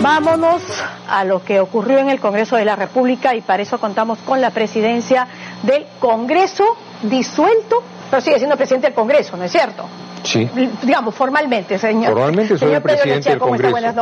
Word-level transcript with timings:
Vámonos 0.00 0.62
a 1.08 1.24
lo 1.24 1.42
que 1.42 1.60
ocurrió 1.60 1.98
en 1.98 2.08
el 2.08 2.20
Congreso 2.20 2.56
de 2.56 2.64
la 2.64 2.76
República 2.76 3.34
y 3.34 3.40
para 3.40 3.62
eso 3.62 3.78
contamos 3.78 4.18
con 4.20 4.40
la 4.40 4.50
presidencia 4.50 5.26
del 5.62 5.86
Congreso 5.98 6.76
disuelto, 7.02 7.82
pero 8.10 8.22
sigue 8.22 8.38
siendo 8.38 8.56
presidente 8.56 8.86
del 8.86 8.94
Congreso, 8.94 9.36
¿no 9.36 9.44
es 9.44 9.52
cierto? 9.52 9.84
Sí. 10.30 10.48
Digamos, 10.82 11.14
formalmente, 11.14 11.78
señor. 11.78 12.12
Formalmente 12.12 12.48
soy 12.50 12.58
Señor 12.58 12.74
el 12.76 12.82
Pedro 12.82 12.94
presidente 12.96 13.16
Lechea, 13.16 13.32
del. 13.32 13.38
Congreso. 13.40 13.70
Buenas 13.70 13.94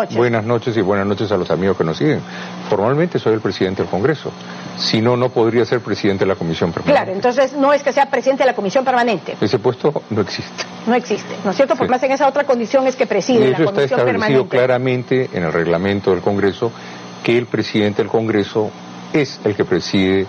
noches. 0.45 0.77
y 0.77 0.81
buenas 0.81 1.07
noches 1.07 1.31
a 1.31 1.37
los 1.37 1.51
amigos 1.51 1.77
que 1.77 1.85
nos 1.85 1.97
siguen. 1.99 2.21
Formalmente 2.69 3.19
soy 3.21 3.35
el 3.35 3.41
presidente 3.41 3.83
del 3.83 3.91
Congreso. 3.91 4.33
Si 4.77 5.01
no, 5.01 5.17
no 5.17 5.29
podría 5.29 5.65
ser 5.65 5.81
presidente 5.81 6.25
de 6.25 6.29
la 6.29 6.35
Comisión 6.35 6.73
Permanente. 6.73 7.01
Claro, 7.01 7.13
entonces 7.17 7.53
no 7.53 7.73
es 7.73 7.83
que 7.83 7.93
sea 7.93 8.07
presidente 8.11 8.43
de 8.43 8.49
la 8.51 8.55
Comisión 8.57 8.85
Permanente, 8.85 9.37
Ese 9.41 9.59
puesto 9.59 10.03
no 10.11 10.21
existe. 10.21 10.65
no 10.87 10.95
existe, 10.95 11.35
¿no 11.45 11.51
es 11.51 11.57
cierto? 11.57 11.75
Porque 11.77 11.89
Sí. 11.89 11.91
más 11.93 12.03
en 12.03 12.13
esa 12.13 12.27
otra 12.29 12.45
condición 12.45 12.87
es 12.89 12.97
que 12.97 13.05
Y 13.05 13.07
preside 13.07 13.39
la 13.39 13.45
eso 13.57 13.63
está 13.63 13.65
Comisión 13.75 14.01
establecido 14.01 14.47
Permanente. 14.47 14.57
claramente 14.57 15.31
en 15.33 15.45
el 15.45 15.53
reglamento 15.53 16.11
del 16.11 16.21
Congreso 16.23 16.73
que 17.23 17.39
el 17.39 17.47
presidente 17.47 18.03
del 18.03 18.11
Congreso 18.11 18.71
es 19.13 19.41
el 19.45 19.55
que 19.55 19.65
preside 19.65 20.27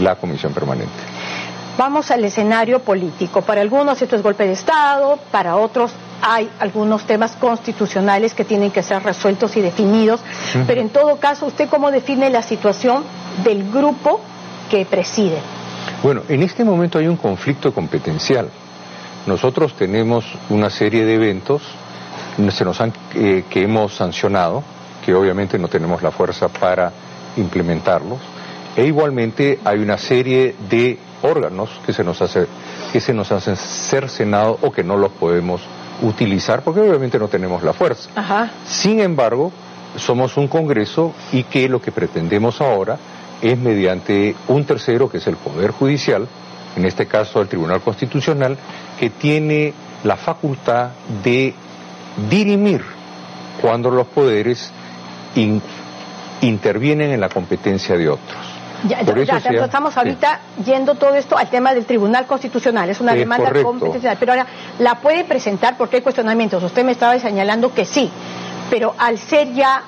la 0.00 0.14
Comisión 0.16 0.52
Permanente. 0.54 0.92
Vamos 1.78 2.10
al 2.10 2.24
escenario 2.24 2.80
político. 2.80 3.42
Para 3.42 3.60
algunos 3.60 4.02
esto 4.02 4.16
es 4.16 4.22
golpe 4.22 4.44
de 4.44 4.52
Estado, 4.54 5.16
para 5.30 5.56
otros 5.56 5.92
hay 6.20 6.50
algunos 6.58 7.04
temas 7.06 7.36
constitucionales 7.36 8.34
que 8.34 8.44
tienen 8.44 8.72
que 8.72 8.82
ser 8.82 9.00
resueltos 9.04 9.56
y 9.56 9.60
definidos. 9.60 10.20
Pero 10.66 10.80
en 10.80 10.88
todo 10.88 11.16
caso, 11.18 11.46
¿usted 11.46 11.68
cómo 11.68 11.92
define 11.92 12.30
la 12.30 12.42
situación 12.42 13.04
del 13.44 13.70
grupo 13.70 14.20
que 14.68 14.84
preside? 14.86 15.38
Bueno, 16.02 16.22
en 16.28 16.42
este 16.42 16.64
momento 16.64 16.98
hay 16.98 17.06
un 17.06 17.16
conflicto 17.16 17.72
competencial. 17.72 18.50
Nosotros 19.28 19.74
tenemos 19.74 20.24
una 20.50 20.70
serie 20.70 21.04
de 21.04 21.14
eventos 21.14 21.62
se 22.50 22.64
nos 22.64 22.80
han, 22.80 22.92
eh, 23.14 23.44
que 23.48 23.62
hemos 23.62 23.94
sancionado, 23.94 24.64
que 25.04 25.14
obviamente 25.14 25.58
no 25.58 25.68
tenemos 25.68 26.02
la 26.02 26.10
fuerza 26.10 26.48
para 26.48 26.92
implementarlos, 27.36 28.18
e 28.76 28.84
igualmente 28.84 29.58
hay 29.64 29.78
una 29.78 29.98
serie 29.98 30.54
de 30.68 30.98
órganos 31.22 31.70
que 31.84 31.92
se 31.92 32.04
nos 32.04 32.20
hace 32.22 32.46
que 32.92 33.00
se 33.00 33.12
nos 33.12 33.30
hacen 33.32 33.56
cercenado 33.56 34.58
o 34.62 34.70
que 34.72 34.82
no 34.84 34.96
los 34.96 35.10
podemos 35.12 35.60
utilizar 36.02 36.62
porque 36.62 36.80
obviamente 36.80 37.18
no 37.18 37.28
tenemos 37.28 37.62
la 37.62 37.72
fuerza. 37.72 38.10
Ajá. 38.14 38.50
Sin 38.66 39.00
embargo, 39.00 39.52
somos 39.96 40.36
un 40.36 40.48
Congreso 40.48 41.12
y 41.32 41.42
que 41.44 41.68
lo 41.68 41.80
que 41.82 41.92
pretendemos 41.92 42.60
ahora 42.60 42.98
es 43.42 43.58
mediante 43.58 44.34
un 44.48 44.64
tercero, 44.64 45.08
que 45.10 45.18
es 45.18 45.26
el 45.26 45.36
Poder 45.36 45.70
Judicial, 45.72 46.26
en 46.76 46.84
este 46.84 47.06
caso 47.06 47.40
el 47.40 47.48
Tribunal 47.48 47.80
Constitucional, 47.80 48.56
que 48.98 49.10
tiene 49.10 49.72
la 50.04 50.16
facultad 50.16 50.90
de 51.24 51.54
dirimir 52.30 52.82
cuando 53.60 53.90
los 53.90 54.06
poderes 54.08 54.70
in- 55.34 55.60
intervienen 56.42 57.10
en 57.10 57.20
la 57.20 57.28
competencia 57.28 57.96
de 57.96 58.08
otros. 58.08 58.57
Ya, 58.86 58.98
Por 59.00 59.24
ya, 59.24 59.38
estamos 59.38 59.92
sí. 59.92 59.98
ahorita 59.98 60.38
yendo 60.64 60.94
todo 60.94 61.14
esto 61.14 61.36
al 61.36 61.48
tema 61.48 61.74
del 61.74 61.84
Tribunal 61.84 62.26
Constitucional. 62.26 62.88
Es 62.88 63.00
una 63.00 63.12
Es 63.12 63.18
demanda 63.18 63.46
correcto. 63.46 63.68
competencial. 63.68 64.16
Pero 64.20 64.32
ahora, 64.32 64.46
¿la 64.78 64.96
puede 64.96 65.24
presentar 65.24 65.76
porque 65.76 65.96
hay 65.96 66.02
cuestionamientos? 66.02 66.62
Usted 66.62 66.84
me 66.84 66.92
estaba 66.92 67.18
señalando 67.18 67.74
que 67.74 67.84
sí, 67.84 68.08
pero 68.70 68.94
al 68.98 69.18
ser 69.18 69.52
ya 69.52 69.82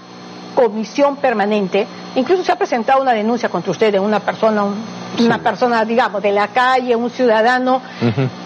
comisión 0.56 1.16
permanente, 1.16 1.86
incluso 2.16 2.42
se 2.42 2.50
ha 2.50 2.56
presentado 2.56 3.00
una 3.00 3.12
denuncia 3.12 3.48
contra 3.48 3.70
usted 3.70 3.92
de 3.92 4.00
una 4.00 4.19
persona, 4.19 4.64
un- 4.64 4.82
una 5.20 5.38
persona, 5.38 5.84
digamos, 5.84 6.20
de 6.20 6.32
la 6.32 6.48
calle, 6.48 6.97
un 6.97 7.10
ciudadano, 7.10 7.80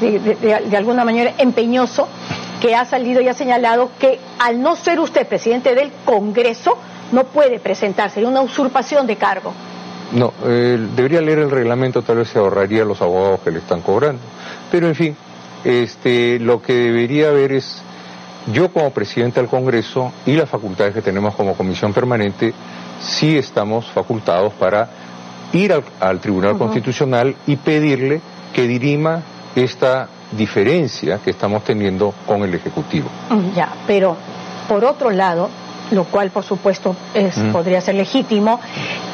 de, 0.00 0.18
de- 0.18 0.34
de- 0.34 0.60
de 0.60 0.76
alguna 0.76 1.06
manera 1.06 1.32
empeñoso, 1.38 2.06
que 2.60 2.74
ha 2.76 2.84
salido 2.84 3.22
y 3.22 3.28
ha 3.28 3.34
señalado 3.34 3.90
que 3.98 4.20
al 4.38 4.60
no 4.60 4.76
ser 4.76 5.00
usted 5.00 5.26
presidente 5.26 5.74
del 5.74 5.90
Congreso, 6.04 6.76
no 7.12 7.24
puede 7.24 7.58
presentar, 7.58 8.10
sería 8.10 8.28
una 8.28 8.42
usurpación 8.42 9.06
de 9.06 9.16
cargo. 9.16 9.54
No, 10.14 10.32
eh, 10.44 10.78
debería 10.94 11.20
leer 11.20 11.40
el 11.40 11.50
reglamento, 11.50 12.02
tal 12.02 12.18
vez 12.18 12.28
se 12.28 12.38
ahorraría 12.38 12.84
los 12.84 13.02
abogados 13.02 13.40
que 13.40 13.50
le 13.50 13.58
están 13.58 13.80
cobrando. 13.82 14.22
Pero 14.70 14.86
en 14.86 14.94
fin, 14.94 15.16
este, 15.64 16.38
lo 16.38 16.62
que 16.62 16.72
debería 16.72 17.28
haber 17.28 17.52
es, 17.52 17.82
yo 18.52 18.72
como 18.72 18.90
presidente 18.90 19.40
del 19.40 19.48
Congreso 19.48 20.12
y 20.24 20.32
las 20.36 20.48
facultades 20.48 20.94
que 20.94 21.02
tenemos 21.02 21.34
como 21.34 21.54
comisión 21.54 21.92
permanente, 21.92 22.52
sí 23.00 23.36
estamos 23.36 23.86
facultados 23.86 24.52
para 24.54 24.88
ir 25.52 25.72
al, 25.72 25.84
al 26.00 26.20
Tribunal. 26.20 26.56
Constitucional 26.58 27.34
y 27.46 27.56
pedirle 27.56 28.20
que 28.52 28.68
dirima 28.68 29.20
esta 29.56 30.08
diferencia 30.32 31.18
que 31.18 31.30
estamos 31.30 31.64
teniendo 31.64 32.14
con 32.26 32.42
el 32.42 32.54
Ejecutivo. 32.54 33.08
Mm, 33.30 33.54
Ya, 33.54 33.72
pero 33.86 34.16
por 34.68 34.84
otro 34.84 35.10
lado, 35.10 35.48
lo 35.90 36.04
cual 36.04 36.30
por 36.30 36.44
supuesto 36.44 36.96
es, 37.14 37.36
Mm. 37.36 37.52
podría 37.52 37.80
ser 37.80 37.94
legítimo, 37.94 38.60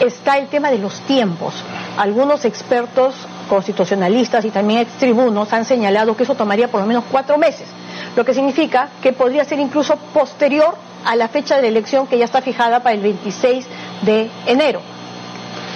está 0.00 0.38
el 0.38 0.48
tema 0.48 0.70
de 0.70 0.78
los 0.78 1.00
tiempos. 1.00 1.54
Algunos 1.96 2.44
expertos 2.44 3.14
constitucionalistas 3.48 4.44
y 4.44 4.50
también 4.50 4.80
extribunos 4.80 5.52
han 5.52 5.64
señalado 5.64 6.16
que 6.16 6.22
eso 6.22 6.34
tomaría 6.34 6.68
por 6.68 6.80
lo 6.80 6.86
menos 6.86 7.04
cuatro 7.10 7.36
meses, 7.38 7.66
lo 8.16 8.24
que 8.24 8.32
significa 8.34 8.88
que 9.02 9.12
podría 9.12 9.44
ser 9.44 9.58
incluso 9.58 9.96
posterior 10.14 10.74
a 11.04 11.16
la 11.16 11.28
fecha 11.28 11.56
de 11.56 11.62
la 11.62 11.68
elección 11.68 12.06
que 12.06 12.18
ya 12.18 12.24
está 12.24 12.40
fijada 12.42 12.80
para 12.82 12.94
el 12.94 13.00
26 13.02 13.66
de 14.02 14.30
enero. 14.46 14.80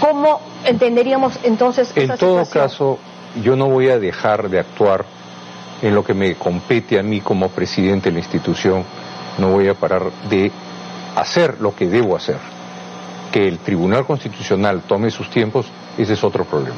¿Cómo 0.01 0.41
entenderíamos 0.65 1.39
entonces 1.43 1.93
En 1.97 2.05
esa 2.05 2.17
todo 2.17 2.45
situación? 2.45 2.65
caso, 2.65 2.99
yo 3.43 3.57
no 3.57 3.67
voy 3.69 3.89
a 3.89 3.99
dejar 3.99 4.49
de 4.49 4.61
actuar 4.61 5.05
en 5.83 5.95
lo 5.95 6.05
que 6.05 6.15
me 6.15 6.35
compete 6.37 6.99
a 6.99 7.03
mí 7.03 7.21
como 7.21 7.49
presidente 7.49 8.09
de 8.11 8.13
la 8.15 8.19
institución. 8.21 8.85
No 9.39 9.49
voy 9.51 9.69
a 9.69 9.75
parar 9.75 10.05
de 10.29 10.51
hacer 11.17 11.61
lo 11.61 11.75
que 11.75 11.87
debo 11.87 12.17
hacer. 12.17 12.39
Que 13.33 13.47
el 13.49 13.59
Tribunal 13.59 14.07
Constitucional 14.07 14.83
tome 14.87 15.11
sus 15.11 15.29
tiempos, 15.31 15.67
ese 15.99 16.13
es 16.15 16.23
otro 16.25 16.45
problema. 16.45 16.77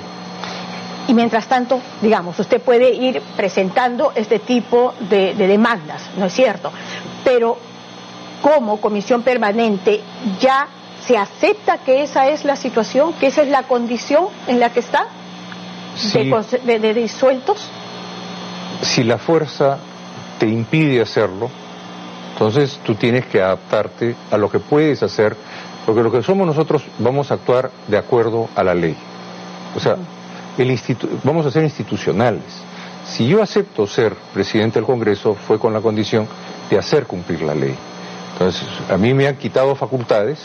Y 1.08 1.14
mientras 1.14 1.46
tanto, 1.46 1.80
digamos, 2.02 2.38
usted 2.40 2.60
puede 2.60 2.92
ir 2.92 3.22
presentando 3.36 4.12
este 4.14 4.38
tipo 4.40 4.92
de, 5.08 5.34
de 5.34 5.46
demandas, 5.46 6.02
¿no 6.16 6.26
es 6.26 6.32
cierto? 6.32 6.72
Pero 7.24 7.56
como 8.42 8.80
comisión 8.80 9.22
permanente 9.22 10.00
ya 10.40 10.66
se 11.06 11.16
acepta 11.16 11.78
que 11.78 12.02
esa 12.02 12.28
es 12.28 12.44
la 12.44 12.56
situación, 12.56 13.12
que 13.14 13.28
esa 13.28 13.42
es 13.42 13.48
la 13.48 13.62
condición 13.64 14.26
en 14.48 14.58
la 14.58 14.70
que 14.70 14.80
está 14.80 15.06
de, 16.12 16.30
conse- 16.30 16.60
de- 16.62 16.80
de 16.80 16.94
disueltos. 16.94 17.68
si 18.82 19.04
la 19.04 19.16
fuerza 19.18 19.78
te 20.38 20.46
impide 20.48 21.00
hacerlo, 21.00 21.48
entonces 22.36 22.78
tú 22.84 22.94
tienes 22.96 23.24
que 23.24 23.40
adaptarte 23.40 24.14
a 24.30 24.36
lo 24.36 24.50
que 24.50 24.58
puedes 24.58 25.02
hacer, 25.02 25.34
porque 25.86 26.02
lo 26.02 26.12
que 26.12 26.22
somos 26.22 26.46
nosotros 26.46 26.82
vamos 26.98 27.30
a 27.30 27.34
actuar 27.34 27.70
de 27.88 27.96
acuerdo 27.96 28.50
a 28.54 28.62
la 28.62 28.74
ley. 28.74 28.94
O 29.74 29.80
sea, 29.80 29.96
el 30.58 30.70
institu- 30.70 31.08
vamos 31.24 31.46
a 31.46 31.50
ser 31.50 31.64
institucionales. 31.64 32.42
Si 33.06 33.26
yo 33.26 33.42
acepto 33.42 33.86
ser 33.86 34.14
presidente 34.34 34.78
del 34.78 34.84
Congreso 34.84 35.34
fue 35.34 35.58
con 35.58 35.72
la 35.72 35.80
condición 35.80 36.28
de 36.68 36.78
hacer 36.78 37.06
cumplir 37.06 37.40
la 37.40 37.54
ley. 37.54 37.74
Entonces, 38.34 38.68
a 38.90 38.98
mí 38.98 39.14
me 39.14 39.26
han 39.28 39.36
quitado 39.36 39.74
facultades 39.74 40.38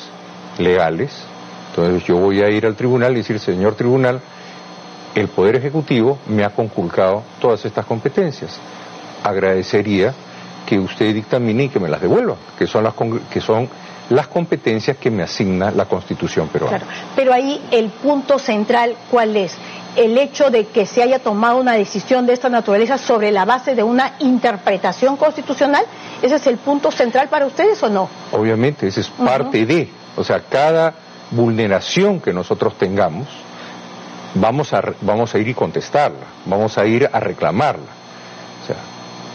legales, 0.60 1.12
entonces 1.72 2.06
yo 2.06 2.16
voy 2.16 2.42
a 2.42 2.50
ir 2.50 2.66
al 2.66 2.76
tribunal 2.78 3.12
y 3.14 3.16
decir, 3.18 3.38
señor 3.38 3.76
tribunal, 3.76 4.22
el 5.14 5.28
Poder 5.28 5.58
Ejecutivo 5.58 6.20
me 6.30 6.46
ha 6.46 6.52
conculcado 6.52 7.24
todas 7.42 7.66
estas 7.66 7.86
competencias. 7.86 8.58
Agradecería 9.26 10.14
que 10.66 10.80
usted 10.80 11.14
dictamine 11.14 11.66
y 11.66 11.70
que 11.70 11.80
me 11.80 11.90
las 11.90 12.02
devuelva, 12.02 12.36
que 12.58 12.68
son 12.68 12.84
las, 12.84 12.94
que 13.32 13.42
son 13.42 13.70
las 14.10 14.28
competencias 14.28 14.98
que 14.98 15.10
me 15.10 15.24
asigna 15.24 15.72
la 15.72 15.86
Constitución 15.86 16.48
peruana. 16.50 16.80
Claro. 16.80 16.92
Pero 17.16 17.34
ahí 17.34 17.62
el 17.72 17.90
punto 17.90 18.40
central, 18.40 18.96
¿cuál 19.10 19.36
es? 19.38 19.56
El 19.96 20.18
hecho 20.18 20.50
de 20.50 20.68
que 20.68 20.86
se 20.86 21.04
haya 21.04 21.20
tomado 21.20 21.58
una 21.58 21.74
decisión 21.74 22.26
de 22.26 22.34
esta 22.34 22.50
naturaleza 22.50 22.98
sobre 22.98 23.32
la 23.32 23.46
base 23.46 23.76
de 23.76 23.84
una 23.84 24.14
interpretación 24.20 25.18
constitucional, 25.18 25.84
¿ese 26.22 26.36
es 26.36 26.48
el 26.48 26.58
punto 26.58 26.92
central 26.92 27.28
para 27.30 27.46
ustedes 27.46 27.82
o 27.84 27.90
no? 27.90 28.10
Obviamente, 28.32 28.88
esa 28.88 29.02
es 29.02 29.10
parte 29.10 29.66
de, 29.66 29.90
o 30.16 30.24
sea, 30.24 30.42
cada 30.42 30.94
vulneración 31.32 32.22
que 32.22 32.34
nosotros 32.34 32.78
tengamos, 32.78 33.28
vamos 34.36 34.74
a, 34.74 34.82
vamos 35.02 35.34
a 35.34 35.40
ir 35.40 35.48
y 35.50 35.54
contestarla, 35.54 36.26
vamos 36.46 36.78
a 36.78 36.86
ir 36.86 37.10
a 37.12 37.20
reclamarla. 37.20 38.01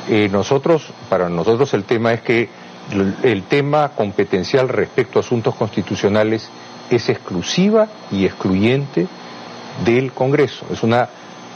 Eh, 0.08 0.28
nosotros, 0.30 0.86
para 1.08 1.28
nosotros 1.28 1.72
el 1.74 1.84
tema 1.84 2.12
es 2.12 2.22
que 2.22 2.48
el, 2.92 3.16
el 3.22 3.42
tema 3.44 3.88
competencial 3.90 4.68
respecto 4.68 5.18
a 5.18 5.22
asuntos 5.22 5.54
constitucionales 5.54 6.48
es 6.90 7.08
exclusiva 7.08 7.88
y 8.12 8.24
excluyente 8.24 9.06
del 9.84 10.12
Congreso, 10.12 10.66
es 10.70 10.82
una, 10.82 11.08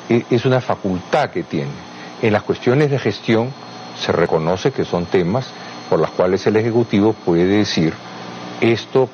eh, 0.08 0.24
es 0.30 0.44
una 0.44 0.60
facultad 0.60 1.30
que 1.30 1.44
tiene. 1.44 1.70
En 2.22 2.32
las 2.32 2.42
cuestiones 2.42 2.90
de 2.90 2.98
gestión 2.98 3.50
se 3.98 4.12
reconoce 4.12 4.72
que 4.72 4.84
son 4.84 5.06
temas 5.06 5.46
por 5.88 6.00
las 6.00 6.10
cuales 6.10 6.46
el 6.46 6.56
Ejecutivo 6.56 7.12
puede 7.12 7.46
decir 7.46 7.94
esto 8.60 9.08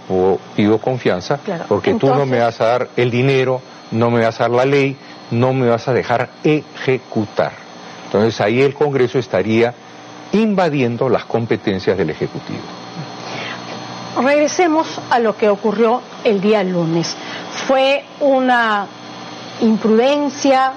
pido 0.56 0.78
confianza 0.78 1.38
Claro. 1.38 1.66
porque 1.68 1.94
tú 1.94 2.08
no 2.08 2.26
me 2.26 2.40
vas 2.40 2.60
a 2.60 2.66
dar 2.66 2.88
el 2.96 3.10
dinero, 3.10 3.60
no 3.92 4.10
me 4.10 4.24
vas 4.24 4.40
a 4.40 4.44
dar 4.44 4.50
la 4.50 4.64
ley, 4.64 4.96
no 5.30 5.52
me 5.52 5.68
vas 5.68 5.86
a 5.86 5.92
dejar 5.92 6.30
ejecutar. 6.42 7.65
Entonces 8.16 8.40
ahí 8.40 8.62
el 8.62 8.72
Congreso 8.72 9.18
estaría 9.18 9.74
invadiendo 10.32 11.08
las 11.10 11.26
competencias 11.26 11.98
del 11.98 12.08
Ejecutivo. 12.10 12.60
regresemos 14.22 14.98
a 15.10 15.18
lo 15.18 15.36
que 15.36 15.50
ocurrió 15.50 16.00
el 16.24 16.40
día 16.40 16.64
lunes. 16.64 17.14
Fue 17.66 18.02
una 18.20 18.86
imprudencia, 19.60 20.72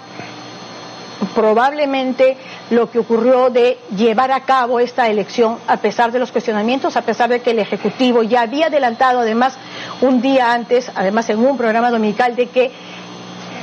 probablemente 1.34 2.36
lo 2.72 2.92
que 2.92 3.00
ocurrió 3.00 3.50
de 3.50 3.78
llevar 3.96 4.34
a 4.34 4.42
cabo 4.42 4.82
esta 4.82 5.08
elección 5.08 5.60
a 5.68 5.78
pesar 5.78 6.12
de 6.12 6.20
los 6.20 6.34
cuestionamientos, 6.34 6.98
a 6.98 7.04
pesar 7.04 7.30
de 7.30 7.40
que 7.40 7.52
el 7.52 7.60
Ejecutivo 7.60 8.22
ya 8.24 8.42
había 8.42 8.66
adelantado 8.66 9.20
además 9.22 9.58
un 10.02 10.22
día 10.22 10.52
antes, 10.52 10.92
además 10.94 11.30
en 11.30 11.40
un 11.40 11.58
programa 11.58 11.90
dominical, 11.90 12.36
de 12.36 12.48
que 12.48 12.72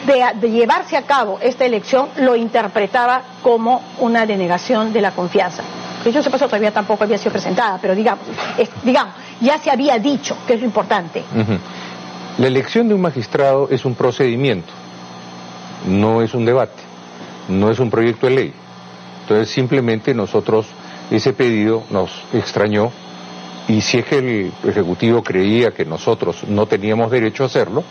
de, 0.06 0.50
llevarse 0.50 0.96
a 0.96 1.02
cabo 1.02 1.38
esta 1.40 1.64
elección 1.64 2.08
lo 2.18 2.36
interpretaba 2.36 3.22
como 3.42 3.82
una 3.98 4.26
denegación 4.26 4.92
de 4.92 5.00
la 5.00 5.12
confianza. 5.12 5.62
Que 6.02 6.12
yo 6.12 6.22
sepa, 6.22 6.38
todavía 6.38 6.70
tampoco 6.70 7.04
había 7.04 7.18
sido 7.18 7.32
presentada, 7.32 7.78
pero 7.80 7.94
digamos, 7.94 8.24
digamos, 8.84 9.14
ya 9.40 9.58
se 9.58 9.70
había 9.70 9.98
dicho, 9.98 10.36
que 10.46 10.54
es 10.54 10.60
lo 10.60 10.66
importante. 10.66 11.24
La 12.38 12.46
elección 12.46 12.88
de 12.88 12.94
un 12.94 13.00
magistrado 13.00 13.68
es 13.70 13.84
un 13.84 13.94
procedimiento, 13.94 14.72
no 15.88 16.22
es 16.22 16.34
un 16.34 16.44
debate, 16.44 16.82
no 17.48 17.70
es 17.70 17.80
un 17.80 17.90
proyecto 17.90 18.26
de 18.26 18.34
ley. 18.34 18.54
Entonces 19.22 19.50
simplemente 19.50 20.14
nosotros, 20.14 20.66
ese 21.10 21.32
pedido 21.32 21.82
nos 21.90 22.10
extrañó 22.32 22.92
y 23.68 23.80
si 23.80 23.98
es 23.98 24.04
que 24.04 24.18
el 24.18 24.52
Ejecutivo 24.68 25.22
creía 25.22 25.72
que 25.72 25.84
nosotros 25.84 26.44
no 26.48 26.66
teníamos 26.66 27.10
derecho 27.10 27.42
a 27.42 27.46
hacerlo, 27.46 27.82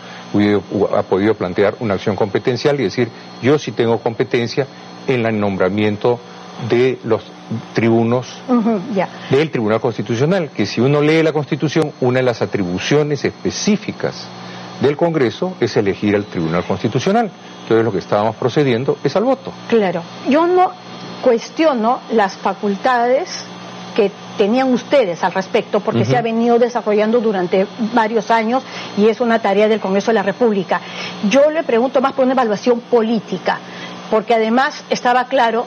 ha 0.96 1.04
podido 1.04 1.34
plantear 1.36 1.76
una 1.80 1.96
acción 1.96 2.16
competencial 2.16 2.80
y 2.80 2.84
decir, 2.84 3.10
yo 3.42 3.60
sí 3.60 3.72
tengo 3.72 4.00
competencia 4.00 4.68
en 5.08 5.26
el 5.26 5.40
nombramiento 5.40 6.20
de 6.70 7.00
los 7.04 7.22
tribunos 7.74 8.28
del 9.30 9.52
Tribunal 9.52 9.82
Constitucional, 9.82 10.50
que 10.50 10.66
si 10.66 10.80
uno 10.80 11.02
lee 11.02 11.22
la 11.22 11.34
Constitución, 11.34 11.92
una 12.02 12.20
de 12.20 12.24
las 12.24 12.42
atribuciones 12.42 13.26
específicas 13.26 14.28
del 14.82 14.96
Congreso 14.96 15.56
es 15.60 15.76
elegir 15.78 16.16
al 16.16 16.26
Tribunal 16.26 16.64
Constitucional. 16.64 17.30
Entonces 17.64 17.84
lo 17.84 17.92
que 17.92 18.00
estábamos 18.00 18.36
procediendo 18.36 18.98
es 19.04 19.16
al 19.16 19.24
voto. 19.24 19.52
Claro, 19.68 20.04
yo 20.30 20.48
no 20.48 20.72
cuestiono 21.22 22.00
las 22.12 22.38
facultades 22.38 23.44
que 23.96 24.12
tenían 24.38 24.72
ustedes 24.74 25.24
al 25.24 25.34
respecto, 25.34 25.80
porque 25.80 26.06
se 26.06 26.18
ha 26.18 26.22
venido 26.22 26.60
desarrollando 26.60 27.20
durante 27.20 27.68
varios 27.94 28.32
años 28.32 28.64
y 28.98 29.08
es 29.08 29.22
una 29.22 29.40
tarea 29.40 29.68
del 29.68 29.80
Congreso 29.80 30.08
de 30.08 30.16
la 30.16 30.24
República. 30.24 30.82
Yo 31.30 31.50
le 31.50 31.64
pregunto 31.64 32.02
más 32.02 32.14
por 32.14 32.26
una 32.26 32.34
evaluación 32.34 32.82
política, 32.82 33.60
porque 34.10 34.34
además 34.34 34.84
estaba 34.90 35.26
claro 35.26 35.66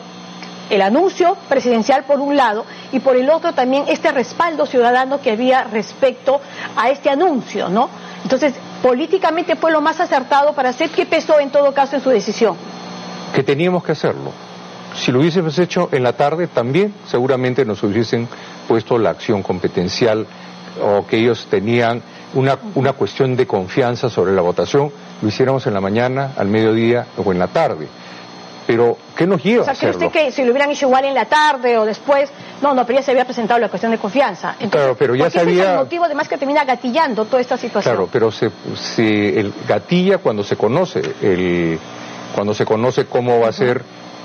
el 0.70 0.82
anuncio 0.82 1.36
presidencial 1.48 2.04
por 2.04 2.20
un 2.20 2.36
lado 2.36 2.66
y 2.92 3.00
por 3.00 3.16
el 3.16 3.30
otro 3.30 3.54
también 3.54 3.84
este 3.88 4.12
respaldo 4.12 4.66
ciudadano 4.66 5.20
que 5.20 5.30
había 5.30 5.64
respecto 5.64 6.40
a 6.76 6.90
este 6.90 7.08
anuncio, 7.08 7.68
¿no? 7.70 7.88
Entonces, 8.22 8.52
políticamente 8.82 9.56
fue 9.56 9.70
lo 9.70 9.80
más 9.80 9.98
acertado 10.00 10.52
para 10.52 10.70
hacer. 10.70 10.90
¿Qué 10.90 11.06
pesó 11.06 11.38
en 11.38 11.50
todo 11.50 11.72
caso 11.72 11.96
en 11.96 12.02
su 12.02 12.10
decisión? 12.10 12.56
Que 13.34 13.42
teníamos 13.42 13.82
que 13.82 13.92
hacerlo 13.92 14.32
si 14.98 15.12
lo 15.12 15.20
hubiésemos 15.20 15.58
hecho 15.58 15.88
en 15.92 16.02
la 16.02 16.14
tarde, 16.14 16.46
también 16.48 16.94
seguramente 17.06 17.64
nos 17.64 17.82
hubiesen 17.82 18.28
puesto 18.68 18.98
la 18.98 19.10
acción 19.10 19.42
competencial 19.42 20.26
o 20.80 21.06
que 21.06 21.16
ellos 21.16 21.46
tenían 21.50 22.02
una, 22.34 22.58
una 22.74 22.92
cuestión 22.92 23.34
de 23.34 23.46
confianza 23.46 24.08
sobre 24.08 24.32
la 24.32 24.42
votación, 24.42 24.92
lo 25.22 25.28
hiciéramos 25.28 25.66
en 25.66 25.74
la 25.74 25.80
mañana, 25.80 26.34
al 26.36 26.48
mediodía 26.48 27.06
o 27.16 27.32
en 27.32 27.38
la 27.38 27.48
tarde. 27.48 27.88
Pero, 28.66 28.98
¿qué 29.16 29.26
nos 29.26 29.42
lleva 29.42 29.62
o 29.62 29.64
sea, 29.64 29.74
¿cree 29.74 29.90
usted 29.92 30.10
que 30.10 30.30
si 30.30 30.44
lo 30.44 30.50
hubieran 30.50 30.70
hecho 30.70 30.86
igual 30.86 31.06
en 31.06 31.14
la 31.14 31.24
tarde 31.24 31.78
o 31.78 31.86
después? 31.86 32.30
No, 32.60 32.74
no, 32.74 32.84
pero 32.84 32.98
ya 32.98 33.02
se 33.02 33.12
había 33.12 33.24
presentado 33.24 33.58
la 33.58 33.70
cuestión 33.70 33.90
de 33.92 33.98
confianza. 33.98 34.56
claro, 34.70 34.94
pero 34.94 35.14
ya 35.14 35.30
se 35.30 35.40
había... 35.40 35.62
es 35.62 35.70
el 35.70 35.76
motivo 35.76 36.04
además 36.04 36.28
que 36.28 36.36
termina 36.36 36.64
gatillando 36.66 37.24
toda 37.24 37.40
esta 37.40 37.56
situación. 37.56 37.94
Claro, 37.94 38.10
pero 38.12 38.30
se, 38.30 38.50
se 38.74 39.40
el 39.40 39.54
gatilla 39.66 40.18
cuando 40.18 40.44
se 40.44 40.56
conoce 40.56 41.00
el 41.22 41.78
cuando 42.34 42.52
se 42.52 42.66
conoce 42.66 43.06
cómo 43.06 43.40
va 43.40 43.48
a 43.48 43.52
ser 43.52 43.82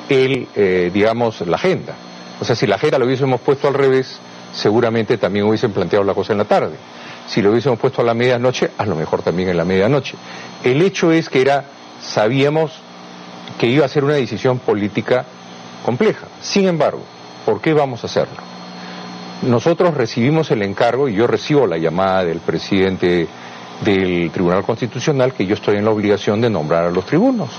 el, 0.10 0.48
eh, 0.56 0.92
digamos, 0.94 1.40
la 1.48 1.56
agenda. 1.56 1.94
O 2.42 2.46
sea, 2.46 2.56
si 2.56 2.68
la 2.68 2.76
agenda 2.76 3.00
lo 3.00 3.06
hubiésemos 3.06 3.40
puesto 3.42 3.70
al 3.70 3.74
revés, 3.74 4.20
seguramente 4.54 5.18
también 5.18 5.46
hubiesen 5.46 5.72
planteado 5.72 6.06
la 6.06 6.14
cosa 6.14 6.34
en 6.34 6.40
la 6.40 6.46
tarde. 6.46 6.76
Si 7.28 7.42
lo 7.42 7.52
hubiésemos 7.52 7.80
puesto 7.80 8.02
a 8.02 8.06
la 8.06 8.14
medianoche, 8.14 8.72
a 8.78 8.86
lo 8.86 8.96
mejor 8.96 9.22
también 9.22 9.50
en 9.50 9.58
la 9.58 9.66
medianoche. 9.66 10.16
El 10.64 10.82
hecho 10.82 11.12
es 11.12 11.30
que 11.30 11.42
era, 11.42 11.66
sabíamos 12.02 12.72
que 13.58 13.68
iba 13.68 13.86
a 13.86 13.90
ser 13.90 14.04
una 14.04 14.16
decisión 14.16 14.60
política 14.60 15.26
compleja. 15.86 16.28
Sin 16.42 16.68
embargo, 16.68 17.02
¿por 17.46 17.62
qué 17.62 17.74
vamos 17.74 18.04
a 18.04 18.08
hacerlo? 18.08 18.38
Nosotros 19.44 19.94
recibimos 19.94 20.52
el 20.52 20.62
encargo 20.62 21.10
y 21.10 21.16
yo 21.16 21.28
recibo 21.28 21.68
la 21.68 21.78
llamada 21.78 22.24
del 22.24 22.40
presidente 22.40 23.28
del 23.84 24.32
Tribunal 24.32 24.64
Constitucional 24.64 25.34
que 25.34 25.46
yo 25.46 25.56
estoy 25.56 25.78
en 25.78 25.86
la 25.86 25.92
obligación 25.92 26.40
de 26.40 26.50
nombrar 26.50 26.86
a 26.86 26.92
los 26.92 27.06
tribunos 27.06 27.50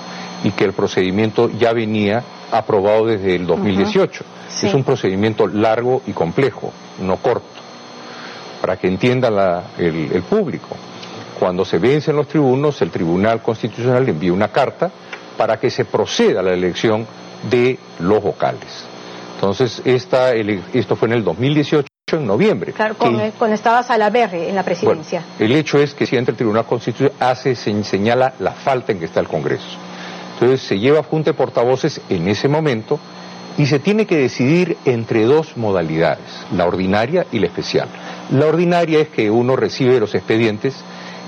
y 0.42 0.50
que 0.52 0.64
el 0.64 0.72
procedimiento 0.72 1.50
ya 1.50 1.72
venía 1.72 2.22
aprobado 2.50 3.06
desde 3.06 3.34
el 3.34 3.46
2018. 3.46 4.24
Es 4.62 4.74
un 4.74 4.84
procedimiento 4.84 5.46
largo 5.46 6.02
y 6.06 6.12
complejo, 6.12 6.72
no 7.00 7.16
corto, 7.16 7.46
para 8.60 8.76
que 8.76 8.88
entienda 8.88 9.64
el, 9.78 10.22
público. 10.22 10.76
Cuando 11.38 11.64
se 11.64 11.78
vencen 11.78 12.16
los 12.16 12.28
tribunos, 12.28 12.80
el 12.82 12.90
Tribunal 12.90 13.42
Constitucional 13.42 14.08
envía 14.08 14.32
una 14.32 14.48
carta 14.48 14.90
para 15.36 15.58
que 15.58 15.70
se 15.70 15.84
proceda 15.84 16.40
a 16.40 16.42
la 16.42 16.52
elección 16.52 17.06
de 17.50 17.78
los 17.98 18.22
vocales. 18.22 18.84
Entonces, 19.34 19.82
esta, 19.84 20.32
esto 20.32 20.96
fue 20.96 21.08
en 21.08 21.14
el 21.14 21.24
2018 21.24 21.88
en 22.12 22.26
noviembre. 22.26 22.72
Claro, 22.72 22.94
cuando 22.96 23.54
estaba 23.54 23.82
Salaverry 23.82 24.44
en 24.44 24.54
la 24.54 24.62
presidencia. 24.62 25.24
el 25.38 25.52
hecho 25.52 25.78
es 25.78 25.94
que 25.94 26.06
si 26.06 26.16
entra 26.16 26.32
el 26.32 26.36
Tribunal 26.36 26.64
Constitucional, 26.64 27.14
hace, 27.18 27.54
se 27.56 27.82
señala 27.82 28.34
la 28.38 28.52
falta 28.52 28.92
en 28.92 29.00
que 29.00 29.06
está 29.06 29.20
el 29.20 29.26
Congreso. 29.26 29.64
Entonces 30.34 30.62
se 30.62 30.78
lleva 30.78 31.00
a 31.00 31.02
Junta 31.02 31.30
de 31.30 31.36
Portavoces 31.36 32.00
en 32.08 32.28
ese 32.28 32.48
momento 32.48 32.98
y 33.56 33.66
se 33.66 33.78
tiene 33.78 34.06
que 34.06 34.16
decidir 34.16 34.76
entre 34.84 35.24
dos 35.24 35.56
modalidades, 35.56 36.24
la 36.52 36.66
ordinaria 36.66 37.26
y 37.30 37.38
la 37.38 37.46
especial. 37.46 37.88
La 38.30 38.46
ordinaria 38.46 39.00
es 39.00 39.08
que 39.08 39.30
uno 39.30 39.56
recibe 39.56 40.00
los 40.00 40.14
expedientes 40.14 40.74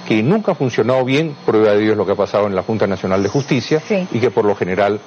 que 0.08 0.22
nunca 0.22 0.52
ha 0.52 0.54
funcionado 0.54 1.04
bien, 1.04 1.36
prueba 1.44 1.72
de 1.72 1.80
Dios 1.80 1.96
lo 1.96 2.06
que 2.06 2.12
ha 2.12 2.16
pasado 2.16 2.46
en 2.46 2.54
la 2.54 2.62
Junta 2.62 2.86
Nacional 2.86 3.22
de 3.22 3.28
Justicia 3.28 3.82
y 4.12 4.18
que 4.18 4.30
por 4.30 4.44
lo 4.44 4.54
general 4.54 5.00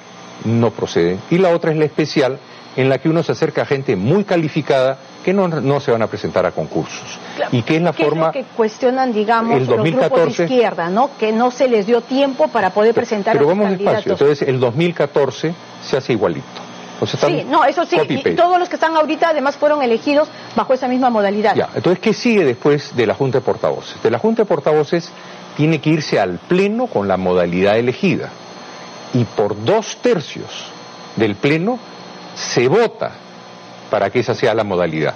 no 0.44 0.70
proceden. 0.70 1.18
Y 1.30 1.38
la 1.38 1.50
otra 1.50 1.72
es 1.72 1.78
la 1.78 1.84
especial, 1.84 2.38
en 2.76 2.88
la 2.88 2.98
que 2.98 3.08
uno 3.08 3.22
se 3.22 3.32
acerca 3.32 3.62
a 3.62 3.66
gente 3.66 3.96
muy 3.96 4.24
calificada 4.24 4.98
que 5.24 5.32
no, 5.32 5.48
no 5.48 5.80
se 5.80 5.90
van 5.90 6.02
a 6.02 6.06
presentar 6.06 6.46
a 6.46 6.52
concursos. 6.52 7.18
Y 7.52 7.62
que 7.62 7.76
es 7.76 7.82
la 7.82 7.92
forma... 7.92 8.30
que 8.30 8.44
cuestionan, 8.56 9.12
digamos, 9.12 9.58
el 9.58 9.66
2014, 9.66 10.00
los 10.00 10.10
grupos 10.10 10.36
de 10.36 10.44
izquierda, 10.44 10.88
¿no? 10.88 11.10
Que 11.18 11.32
no 11.32 11.50
se 11.50 11.68
les 11.68 11.86
dio 11.86 12.00
tiempo 12.00 12.48
para 12.48 12.70
poder 12.70 12.94
presentar 12.94 13.34
pero, 13.34 13.48
pero 13.48 13.58
vamos 13.58 13.78
despacio. 13.78 14.12
Entonces, 14.12 14.48
el 14.48 14.60
2014 14.60 15.54
se 15.82 15.96
hace 15.96 16.12
igualito. 16.12 16.69
Sí, 17.06 17.44
no, 17.48 17.64
eso 17.64 17.84
sí, 17.84 17.96
y 18.08 18.34
todos 18.34 18.58
los 18.58 18.68
que 18.68 18.76
están 18.76 18.96
ahorita 18.96 19.30
además 19.30 19.56
fueron 19.56 19.82
elegidos 19.82 20.28
bajo 20.54 20.74
esa 20.74 20.88
misma 20.88 21.10
modalidad. 21.10 21.54
Ya, 21.54 21.68
entonces, 21.74 22.00
¿qué 22.00 22.12
sigue 22.12 22.44
después 22.44 22.94
de 22.96 23.06
la 23.06 23.14
Junta 23.14 23.38
de 23.38 23.44
Portavoces? 23.44 24.02
De 24.02 24.10
la 24.10 24.18
Junta 24.18 24.42
de 24.42 24.46
Portavoces 24.46 25.10
tiene 25.56 25.80
que 25.80 25.90
irse 25.90 26.18
al 26.18 26.38
Pleno 26.38 26.86
con 26.86 27.08
la 27.08 27.16
modalidad 27.16 27.78
elegida. 27.78 28.30
Y 29.12 29.24
por 29.24 29.64
dos 29.64 29.96
tercios 29.96 30.66
del 31.16 31.34
Pleno 31.34 31.78
se 32.34 32.68
vota 32.68 33.12
para 33.90 34.10
que 34.10 34.20
esa 34.20 34.34
sea 34.34 34.54
la 34.54 34.64
modalidad. 34.64 35.14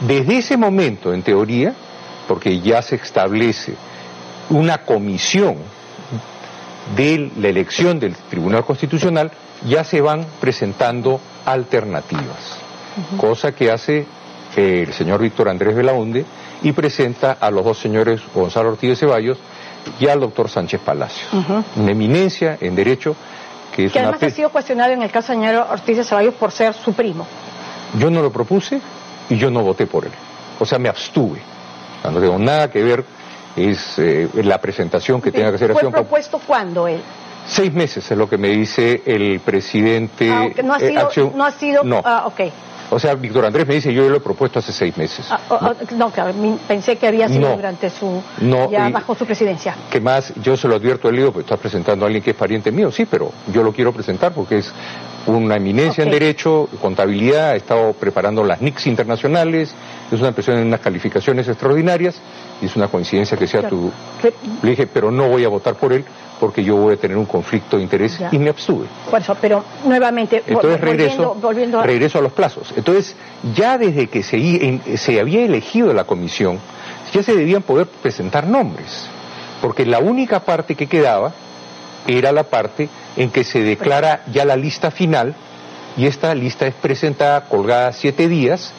Desde 0.00 0.38
ese 0.38 0.56
momento, 0.58 1.14
en 1.14 1.22
teoría, 1.22 1.74
porque 2.26 2.60
ya 2.60 2.82
se 2.82 2.96
establece 2.96 3.74
una 4.50 4.78
comisión 4.78 5.56
de 6.94 7.30
la 7.36 7.48
elección 7.48 7.98
del 7.98 8.14
Tribunal 8.14 8.64
Constitucional, 8.64 9.30
ya 9.66 9.84
se 9.84 10.00
van 10.00 10.24
presentando 10.40 11.20
alternativas, 11.44 12.58
cosa 13.16 13.52
que 13.52 13.70
hace 13.70 14.06
el 14.56 14.92
señor 14.92 15.20
Víctor 15.20 15.48
Andrés 15.48 15.74
Belaunde 15.74 16.24
y 16.62 16.72
presenta 16.72 17.32
a 17.40 17.50
los 17.50 17.64
dos 17.64 17.78
señores 17.78 18.20
Gonzalo 18.34 18.70
Ortiz 18.70 18.90
de 18.90 18.96
Ceballos 18.96 19.38
y 20.00 20.08
al 20.08 20.20
doctor 20.20 20.48
Sánchez 20.48 20.80
Palacio, 20.80 21.26
una 21.76 21.92
eminencia 21.92 22.58
en 22.60 22.74
derecho 22.74 23.14
que 23.74 23.88
que 23.88 23.98
además 24.00 24.22
ha 24.22 24.30
sido 24.30 24.50
cuestionado 24.50 24.92
en 24.92 25.02
el 25.02 25.10
caso 25.10 25.32
del 25.32 25.42
señor 25.42 25.66
Ortiz 25.70 25.96
de 25.96 26.04
Ceballos 26.04 26.34
por 26.34 26.50
ser 26.50 26.74
su 26.74 26.92
primo. 26.92 27.26
Yo 27.98 28.10
no 28.10 28.22
lo 28.22 28.30
propuse 28.30 28.80
y 29.30 29.36
yo 29.36 29.50
no 29.50 29.62
voté 29.62 29.86
por 29.86 30.04
él. 30.04 30.12
O 30.58 30.66
sea, 30.66 30.78
me 30.78 30.88
abstuve. 30.88 31.40
no 32.04 32.20
tengo 32.20 32.38
nada 32.38 32.70
que 32.70 32.82
ver, 32.82 33.04
es 33.56 33.98
eh, 33.98 34.28
la 34.34 34.60
presentación 34.60 35.20
que 35.22 35.30
tenga 35.30 35.50
que 35.50 35.56
hacer. 35.56 35.72
¿Fue 35.72 35.90
propuesto 35.90 36.40
cuándo 36.44 36.88
él? 36.88 37.00
Seis 37.48 37.72
meses 37.72 38.10
es 38.10 38.16
lo 38.16 38.28
que 38.28 38.36
me 38.36 38.48
dice 38.48 39.02
el 39.06 39.40
presidente. 39.40 40.30
Ah, 40.30 40.48
no 40.62 40.74
ha 40.74 40.78
eh, 40.78 40.94
sido. 41.10 41.32
no 41.34 41.44
ha 41.44 41.50
sido. 41.52 41.82
No. 41.82 42.02
Ah, 42.04 42.24
ok. 42.26 42.40
O 42.90 42.98
sea, 42.98 43.14
Víctor 43.14 43.44
Andrés 43.44 43.66
me 43.66 43.74
dice, 43.74 43.92
yo 43.92 44.08
lo 44.08 44.16
he 44.16 44.20
propuesto 44.20 44.58
hace 44.60 44.72
seis 44.72 44.96
meses. 44.96 45.26
Ah, 45.30 45.74
no, 45.94 46.10
claro, 46.10 46.32
pensé 46.66 46.96
que 46.96 47.06
había 47.06 47.28
sido 47.28 47.54
durante 47.54 47.90
su, 47.90 48.22
ya 48.70 48.88
bajo 48.88 49.14
su 49.14 49.26
presidencia. 49.26 49.76
Que 49.90 50.00
más, 50.00 50.32
yo 50.36 50.56
se 50.56 50.68
lo 50.68 50.76
advierto 50.76 51.08
al 51.08 51.16
lío, 51.16 51.30
pues 51.30 51.44
estás 51.44 51.58
presentando 51.58 52.04
a 52.04 52.06
alguien 52.06 52.22
que 52.22 52.30
es 52.30 52.36
pariente 52.36 52.72
mío, 52.72 52.90
sí, 52.90 53.04
pero 53.04 53.30
yo 53.52 53.62
lo 53.62 53.72
quiero 53.72 53.92
presentar 53.92 54.32
porque 54.32 54.58
es 54.58 54.72
una 55.26 55.56
eminencia 55.56 56.02
en 56.02 56.10
derecho, 56.10 56.66
contabilidad, 56.80 57.50
ha 57.50 57.56
estado 57.56 57.92
preparando 57.92 58.42
las 58.42 58.62
NICs 58.62 58.86
internacionales, 58.86 59.74
es 60.10 60.18
una 60.18 60.32
persona 60.32 60.60
en 60.60 60.68
unas 60.68 60.80
calificaciones 60.80 61.46
extraordinarias 61.46 62.18
y 62.62 62.66
es 62.66 62.76
una 62.76 62.88
coincidencia 62.88 63.36
que 63.36 63.46
sea 63.46 63.68
tu... 63.68 63.92
Le 64.62 64.70
dije, 64.70 64.86
pero 64.86 65.10
no 65.10 65.28
voy 65.28 65.44
a 65.44 65.48
votar 65.48 65.74
por 65.74 65.92
él 65.92 66.06
porque 66.38 66.62
yo 66.64 66.76
voy 66.76 66.94
a 66.94 66.96
tener 66.96 67.16
un 67.16 67.26
conflicto 67.26 67.76
de 67.76 67.82
interés 67.82 68.18
y 68.30 68.38
me 68.38 68.50
abstuve. 68.50 68.86
Por 69.10 69.20
eso, 69.20 69.36
pero 69.40 69.64
nuevamente, 69.84 70.42
Entonces 70.46 70.80
regreso, 70.80 71.34
volviendo, 71.40 71.80
a... 71.80 71.82
regreso 71.82 72.18
a 72.18 72.22
los 72.22 72.32
plazos. 72.32 72.72
Entonces, 72.76 73.16
ya 73.54 73.78
desde 73.78 74.08
que 74.08 74.22
se, 74.22 74.96
se 74.96 75.20
había 75.20 75.44
elegido 75.44 75.92
la 75.92 76.04
comisión, 76.04 76.58
ya 77.12 77.22
se 77.22 77.34
debían 77.34 77.62
poder 77.62 77.86
presentar 77.86 78.46
nombres, 78.46 79.06
porque 79.60 79.86
la 79.86 79.98
única 79.98 80.40
parte 80.40 80.74
que 80.74 80.86
quedaba 80.86 81.32
era 82.06 82.32
la 82.32 82.44
parte 82.44 82.88
en 83.16 83.30
que 83.30 83.44
se 83.44 83.62
declara 83.62 84.22
ya 84.32 84.44
la 84.44 84.56
lista 84.56 84.90
final 84.90 85.34
y 85.96 86.06
esta 86.06 86.34
lista 86.34 86.66
es 86.66 86.74
presentada 86.74 87.44
colgada 87.46 87.92
siete 87.92 88.28
días 88.28 88.72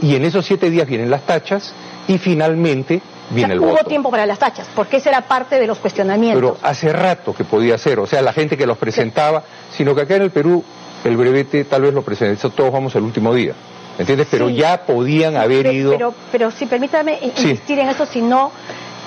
y 0.00 0.14
en 0.14 0.24
esos 0.24 0.46
siete 0.46 0.70
días 0.70 0.86
vienen 0.86 1.10
las 1.10 1.26
tachas 1.26 1.74
y 2.06 2.18
finalmente 2.18 3.02
viene 3.30 3.54
el 3.54 3.60
hubo 3.60 3.68
voto. 3.68 3.80
Hubo 3.82 3.88
tiempo 3.88 4.10
para 4.10 4.26
las 4.26 4.38
tachas, 4.38 4.68
porque 4.74 4.98
esa 4.98 5.10
era 5.10 5.22
parte 5.22 5.58
de 5.58 5.66
los 5.66 5.78
cuestionamientos. 5.78 6.40
Pero 6.40 6.56
hace 6.62 6.92
rato 6.92 7.34
que 7.34 7.44
podía 7.44 7.78
ser, 7.78 7.98
o 7.98 8.06
sea, 8.06 8.22
la 8.22 8.32
gente 8.32 8.56
que 8.56 8.66
los 8.66 8.78
presentaba, 8.78 9.42
sino 9.72 9.94
que 9.94 10.02
acá 10.02 10.16
en 10.16 10.22
el 10.22 10.30
Perú 10.30 10.62
el 11.04 11.16
brevete 11.16 11.64
tal 11.64 11.82
vez 11.82 11.94
lo 11.94 12.02
presentó 12.02 12.50
todos 12.50 12.72
vamos 12.72 12.94
el 12.94 13.02
último 13.02 13.34
día. 13.34 13.54
¿Entiendes? 13.98 14.28
Pero 14.30 14.48
ya 14.48 14.86
podían 14.86 15.36
haber 15.36 15.66
ido. 15.66 15.92
Pero, 15.92 16.14
pero 16.32 16.50
sí, 16.50 16.66
permítame 16.66 17.18
insistir 17.22 17.78
en 17.80 17.88
eso, 17.88 18.06
si 18.06 18.22
no, 18.22 18.50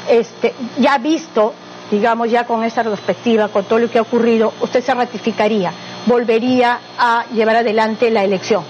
este, 0.08 0.54
ya 0.78 0.98
visto 0.98 1.54
digamos 1.94 2.30
ya 2.30 2.46
con 2.46 2.64
esa 2.64 2.82
retrospectiva, 2.82 3.50
con 3.50 3.66
todo 3.66 3.80
lo 3.80 3.90
que 3.90 4.00
ha 4.00 4.02
ocurrido, 4.02 4.54
usted 4.62 4.84
se 4.84 4.94
ratificaría, 4.94 5.72
volvería 6.06 6.80
a 6.98 7.26
llevar 7.32 7.58
adelante 7.58 8.10
la 8.10 8.24
elección. 8.24 8.64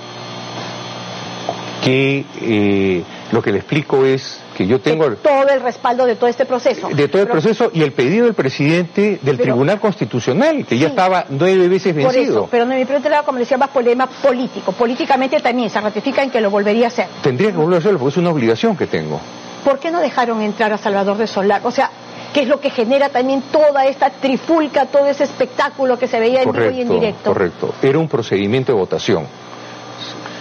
Que 1.81 2.25
eh, 2.41 3.03
lo 3.31 3.41
que 3.41 3.51
le 3.51 3.59
explico 3.59 4.05
es 4.05 4.39
que 4.55 4.67
yo 4.67 4.79
tengo 4.79 5.11
todo 5.15 5.49
el 5.49 5.61
respaldo 5.61 6.05
de 6.05 6.15
todo 6.15 6.29
este 6.29 6.45
proceso. 6.45 6.89
De 6.89 7.07
todo 7.07 7.23
el 7.23 7.27
proceso 7.27 7.71
y 7.73 7.81
el 7.81 7.91
pedido 7.91 8.25
del 8.25 8.33
presidente 8.33 9.19
del 9.21 9.37
Tribunal 9.37 9.79
Constitucional, 9.79 10.65
que 10.65 10.77
ya 10.77 10.87
estaba 10.87 11.25
nueve 11.29 11.67
veces 11.67 11.95
vencido. 11.95 12.11
Por 12.11 12.15
eso, 12.15 12.47
pero 12.51 12.65
mi 12.65 12.85
pregunta 12.85 13.09
era, 13.09 13.23
como 13.23 13.39
decía, 13.39 13.57
más 13.57 13.69
problema 13.69 14.07
político. 14.07 14.71
Políticamente 14.71 15.39
también 15.39 15.69
se 15.69 15.81
ratifica 15.81 16.23
en 16.23 16.29
que 16.29 16.41
lo 16.41 16.49
volvería 16.49 16.85
a 16.85 16.87
hacer. 16.89 17.07
Tendría 17.21 17.51
que 17.51 17.57
volver 17.57 17.75
a 17.75 17.79
hacerlo, 17.79 17.99
porque 17.99 18.13
es 18.13 18.17
una 18.17 18.29
obligación 18.29 18.75
que 18.75 18.87
tengo. 18.87 19.19
¿Por 19.63 19.79
qué 19.79 19.91
no 19.91 19.99
dejaron 19.99 20.41
entrar 20.41 20.73
a 20.73 20.77
Salvador 20.77 21.17
de 21.17 21.27
Solar? 21.27 21.61
O 21.63 21.71
sea, 21.71 21.89
que 22.33 22.41
es 22.41 22.47
lo 22.47 22.59
que 22.59 22.69
genera 22.69 23.09
también 23.09 23.43
toda 23.51 23.85
esta 23.85 24.09
trifulca, 24.09 24.87
todo 24.87 25.07
ese 25.07 25.23
espectáculo 25.23 25.97
que 25.97 26.07
se 26.07 26.19
veía 26.19 26.41
en 26.41 26.51
vivo 26.51 26.71
y 26.71 26.81
en 26.81 26.89
directo. 26.89 27.31
Correcto, 27.31 27.73
era 27.81 27.99
un 27.99 28.07
procedimiento 28.07 28.73
de 28.73 28.77
votación. 28.79 29.27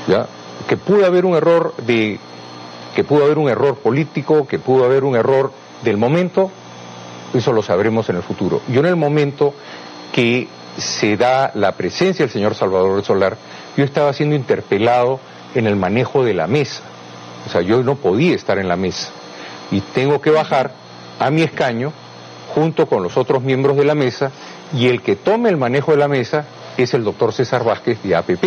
¿ya? 0.07 0.27
Que 0.69 0.77
pudo 0.77 1.07
haber 1.07 1.25
un 1.25 1.37
error 1.37 1.75
de 1.77 2.19
que 2.95 3.05
pudo 3.05 3.25
haber 3.25 3.39
un 3.39 3.49
error 3.49 3.77
político, 3.77 4.47
que 4.47 4.59
pudo 4.59 4.85
haber 4.85 5.05
un 5.05 5.17
error 5.17 5.53
del 5.83 5.97
momento, 5.97 6.51
eso 7.35 7.53
lo 7.53 7.63
sabremos 7.63 8.09
en 8.09 8.17
el 8.17 8.23
futuro. 8.23 8.61
Yo 8.69 8.81
en 8.81 8.87
el 8.87 8.97
momento 8.97 9.55
que 10.13 10.49
se 10.77 11.17
da 11.17 11.51
la 11.55 11.73
presencia 11.73 12.25
del 12.25 12.33
señor 12.33 12.55
Salvador 12.55 13.03
Solar, 13.05 13.37
yo 13.77 13.85
estaba 13.85 14.13
siendo 14.13 14.35
interpelado 14.37 15.21
en 15.55 15.67
el 15.67 15.77
manejo 15.77 16.25
de 16.25 16.35
la 16.35 16.47
mesa. 16.47 16.83
O 17.47 17.51
sea, 17.51 17.61
yo 17.63 17.83
no 17.83 17.97
podía 17.97 18.35
estar 18.35 18.59
en 18.59 18.69
la 18.69 18.77
mesa. 18.77 19.11
Y 19.71 19.81
tengo 19.81 20.21
que 20.21 20.31
bajar 20.31 20.73
a 21.19 21.31
mi 21.31 21.43
escaño 21.43 21.93
junto 22.55 22.87
con 22.87 23.03
los 23.03 23.17
otros 23.17 23.43
miembros 23.43 23.77
de 23.77 23.85
la 23.85 23.95
mesa 23.95 24.31
y 24.75 24.89
el 24.89 25.03
que 25.03 25.17
tome 25.17 25.49
el 25.49 25.57
manejo 25.57 25.93
de 25.93 25.99
la 25.99 26.09
mesa 26.09 26.45
es 26.77 26.95
el 26.95 27.05
doctor 27.05 27.33
César 27.33 27.65
Vázquez 27.65 28.03
de 28.03 28.15
APP. 28.15 28.45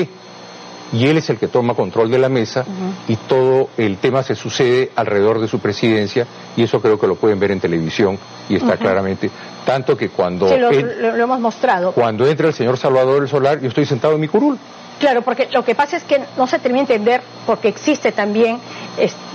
Y 0.96 1.08
él 1.08 1.18
es 1.18 1.30
el 1.30 1.38
que 1.38 1.50
toma 1.50 1.74
control 1.74 2.10
de 2.10 2.18
la 2.18 2.30
mesa 2.30 2.64
y 3.10 3.18
todo 3.18 3.70
el 3.78 3.98
tema 3.98 4.24
se 4.24 4.34
sucede 4.34 4.92
alrededor 4.96 5.42
de 5.42 5.48
su 5.50 5.60
presidencia 5.60 6.26
y 6.56 6.64
eso 6.64 6.82
creo 6.82 6.98
que 6.98 7.06
lo 7.06 7.16
pueden 7.16 7.38
ver 7.38 7.52
en 7.52 7.60
televisión 7.60 8.18
y 8.48 8.56
está 8.56 8.78
claramente. 8.78 9.30
Tanto 9.66 9.98
que 9.98 10.08
cuando... 10.08 10.48
lo, 10.58 10.72
hemos 10.72 11.40
mostrado. 11.42 11.92
Cuando 11.92 12.26
entra 12.26 12.48
el 12.48 12.54
señor 12.54 12.78
Salvador 12.78 13.24
el 13.24 13.28
Solar, 13.28 13.60
yo 13.60 13.68
estoy 13.68 13.86
sentado 13.86 14.14
en 14.14 14.22
mi 14.22 14.30
curul. 14.30 14.58
Claro, 14.98 15.22
porque 15.22 15.50
lo 15.52 15.66
que 15.66 15.76
pasa 15.76 15.98
es 15.98 16.04
que 16.04 16.22
no 16.38 16.48
se 16.48 16.60
termina 16.60 16.86
de 16.86 16.94
entender 16.94 17.22
porque 17.46 17.68
existe 17.68 18.14
también, 18.14 18.60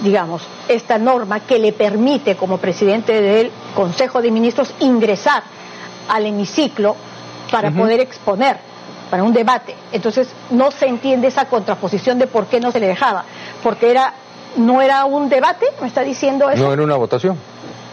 digamos, 0.02 0.40
esta 0.67 0.97
norma 0.97 1.40
que 1.40 1.59
le 1.59 1.73
permite 1.73 2.37
como 2.37 2.57
presidente 2.57 3.21
del 3.21 3.50
Consejo 3.75 4.23
de 4.23 4.31
Ministros 4.31 4.73
ingresar 4.81 5.43
al 6.09 6.25
hemiciclo 6.25 6.97
para 7.50 7.71
poder 7.71 8.00
exponer, 8.00 8.59
para 9.11 9.23
un 9.23 9.33
debate. 9.33 9.75
Entonces 9.93 10.29
no 10.50 10.71
se 10.71 10.87
entiende 10.87 11.29
esa 11.29 11.47
contraposición 11.47 12.19
de 12.19 12.26
por 12.26 12.47
qué 12.47 12.61
no 12.61 12.71
se 12.71 12.81
le 12.81 12.87
dejaba, 12.87 13.25
porque 13.62 13.90
era 13.90 14.14
no 14.57 14.83
era 14.83 15.05
un 15.05 15.29
debate, 15.29 15.67
me 15.81 15.87
está 15.87 16.02
diciendo 16.02 16.50
eso. 16.50 16.62
No 16.62 16.73
era 16.73 16.83
una 16.83 16.97
votación 16.97 17.37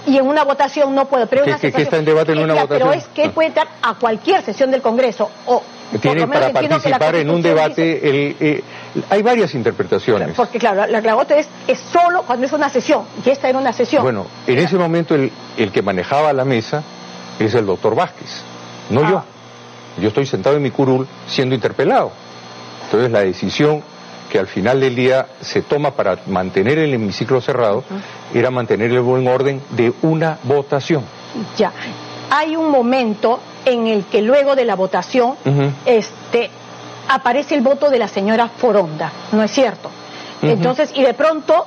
y 0.08 0.18
en 0.18 0.26
una 0.26 0.44
votación 0.44 0.96
no 0.96 1.06
puede. 1.06 1.28
Pero 1.28 1.44
¿Qué, 1.44 1.68
está 1.68 1.98
en 1.98 2.06
debate 2.06 2.32
en 2.32 2.40
una 2.40 2.54
votación? 2.54 2.90
Pero 2.90 2.94
es 2.94 3.06
que 3.08 3.24
él 3.26 3.32
puede 3.32 3.50
entrar 3.50 3.68
a 3.82 3.96
cualquier 3.96 4.42
sesión 4.42 4.72
del 4.72 4.82
Congreso 4.82 5.30
o 5.46 5.62
tiene 6.02 6.28
para 6.28 6.52
participar 6.52 7.16
en 7.16 7.30
un 7.30 7.42
debate. 7.42 8.10
El, 8.10 8.36
eh, 8.40 8.64
hay 9.10 9.22
varias 9.22 9.54
interpretaciones. 9.54 10.36
Porque 10.36 10.58
claro, 10.58 10.88
la, 10.88 11.02
la 11.02 11.26
es, 11.36 11.48
es 11.68 11.80
solo 11.92 12.24
cuando 12.24 12.46
es 12.46 12.54
una 12.54 12.70
sesión 12.70 13.04
y 13.24 13.30
esta 13.30 13.50
era 13.50 13.60
una 13.60 13.74
sesión. 13.74 14.02
Bueno, 14.02 14.26
en 14.48 14.58
ese 14.58 14.78
momento 14.78 15.14
el, 15.14 15.32
el 15.58 15.72
que 15.72 15.82
manejaba 15.82 16.32
la 16.34 16.46
mesa 16.46 16.84
es 17.38 17.54
el 17.54 17.66
doctor 17.66 17.94
Vázquez, 17.94 18.42
no 18.90 19.02
yo. 19.02 19.18
Ah. 19.18 19.26
Yo 19.28 19.37
estoy 20.06 20.26
sentado 20.26 20.56
en 20.56 20.64
mi 20.64 20.72
curul 20.72 21.08
siendo 21.28 21.56
interpelado. 21.56 22.12
Entonces 22.86 23.12
la 23.12 23.22
decisión 23.22 23.82
que 24.32 24.40
al 24.40 24.48
final 24.48 24.80
del 24.80 24.96
día 24.96 25.26
se 25.42 25.62
toma 25.62 25.92
para 25.92 26.20
mantener 26.28 26.78
el 26.80 26.94
hemiciclo 26.94 27.42
cerrado 27.42 27.84
era 28.34 28.52
mantener 28.52 28.92
el 28.92 29.02
buen 29.02 29.28
orden 29.28 29.62
de 29.72 29.94
una 30.02 30.38
votación. 30.44 31.04
Ya. 31.58 31.72
Hay 32.30 32.56
un 32.56 32.70
momento 32.70 33.40
en 33.66 33.88
el 33.88 34.06
que 34.06 34.22
luego 34.22 34.56
de 34.56 34.66
la 34.66 34.76
votación 34.76 35.36
este, 35.86 36.50
aparece 37.08 37.56
el 37.56 37.62
voto 37.62 37.90
de 37.90 38.00
la 38.00 38.08
señora 38.08 38.50
Foronda, 38.50 39.12
¿no 39.32 39.44
es 39.44 39.52
cierto? 39.52 39.90
Entonces, 40.42 40.92
y 40.94 41.04
de 41.04 41.14
pronto 41.14 41.66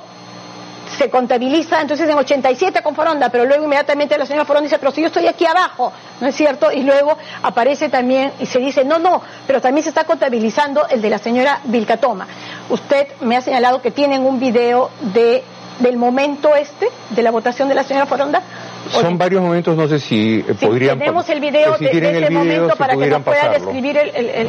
se 0.98 1.10
contabiliza 1.10 1.80
entonces 1.80 2.08
en 2.08 2.16
87 2.16 2.82
con 2.82 2.94
Foronda, 2.94 3.28
pero 3.30 3.44
luego 3.44 3.64
inmediatamente 3.64 4.18
la 4.18 4.26
señora 4.26 4.44
Foronda 4.44 4.64
dice, 4.64 4.78
pero 4.78 4.90
si 4.90 5.00
yo 5.00 5.08
estoy 5.08 5.26
aquí 5.26 5.46
abajo, 5.46 5.92
¿no 6.20 6.26
es 6.26 6.34
cierto? 6.34 6.72
Y 6.72 6.82
luego 6.82 7.16
aparece 7.42 7.88
también 7.88 8.32
y 8.40 8.46
se 8.46 8.58
dice, 8.58 8.84
no, 8.84 8.98
no, 8.98 9.22
pero 9.46 9.60
también 9.60 9.82
se 9.82 9.90
está 9.90 10.04
contabilizando 10.04 10.86
el 10.88 11.00
de 11.00 11.10
la 11.10 11.18
señora 11.18 11.60
Vilcatoma. 11.64 12.26
Usted 12.68 13.08
me 13.20 13.36
ha 13.36 13.40
señalado 13.40 13.80
que 13.80 13.90
tienen 13.90 14.22
un 14.22 14.38
video 14.38 14.90
de 15.00 15.42
del 15.80 15.96
momento 15.96 16.54
este 16.54 16.88
de 17.08 17.22
la 17.22 17.30
votación 17.30 17.68
de 17.68 17.74
la 17.74 17.84
señora 17.84 18.04
Foronda. 18.04 18.42
Son 18.90 19.16
varios 19.16 19.42
momentos, 19.42 19.74
no 19.76 19.88
sé 19.88 19.98
si 19.98 20.44
eh, 20.46 20.54
podrían... 20.60 20.98
Tenemos 20.98 21.26
el 21.30 21.40
video 21.40 21.78
de, 21.78 21.86
ese 21.86 22.30
momento 22.30 22.76
para 22.76 22.96
que 22.96 23.06
nos 23.06 23.22
pueda 23.22 23.48
describir 23.48 23.96
el, 23.96 24.14
el, 24.14 24.28
el 24.28 24.48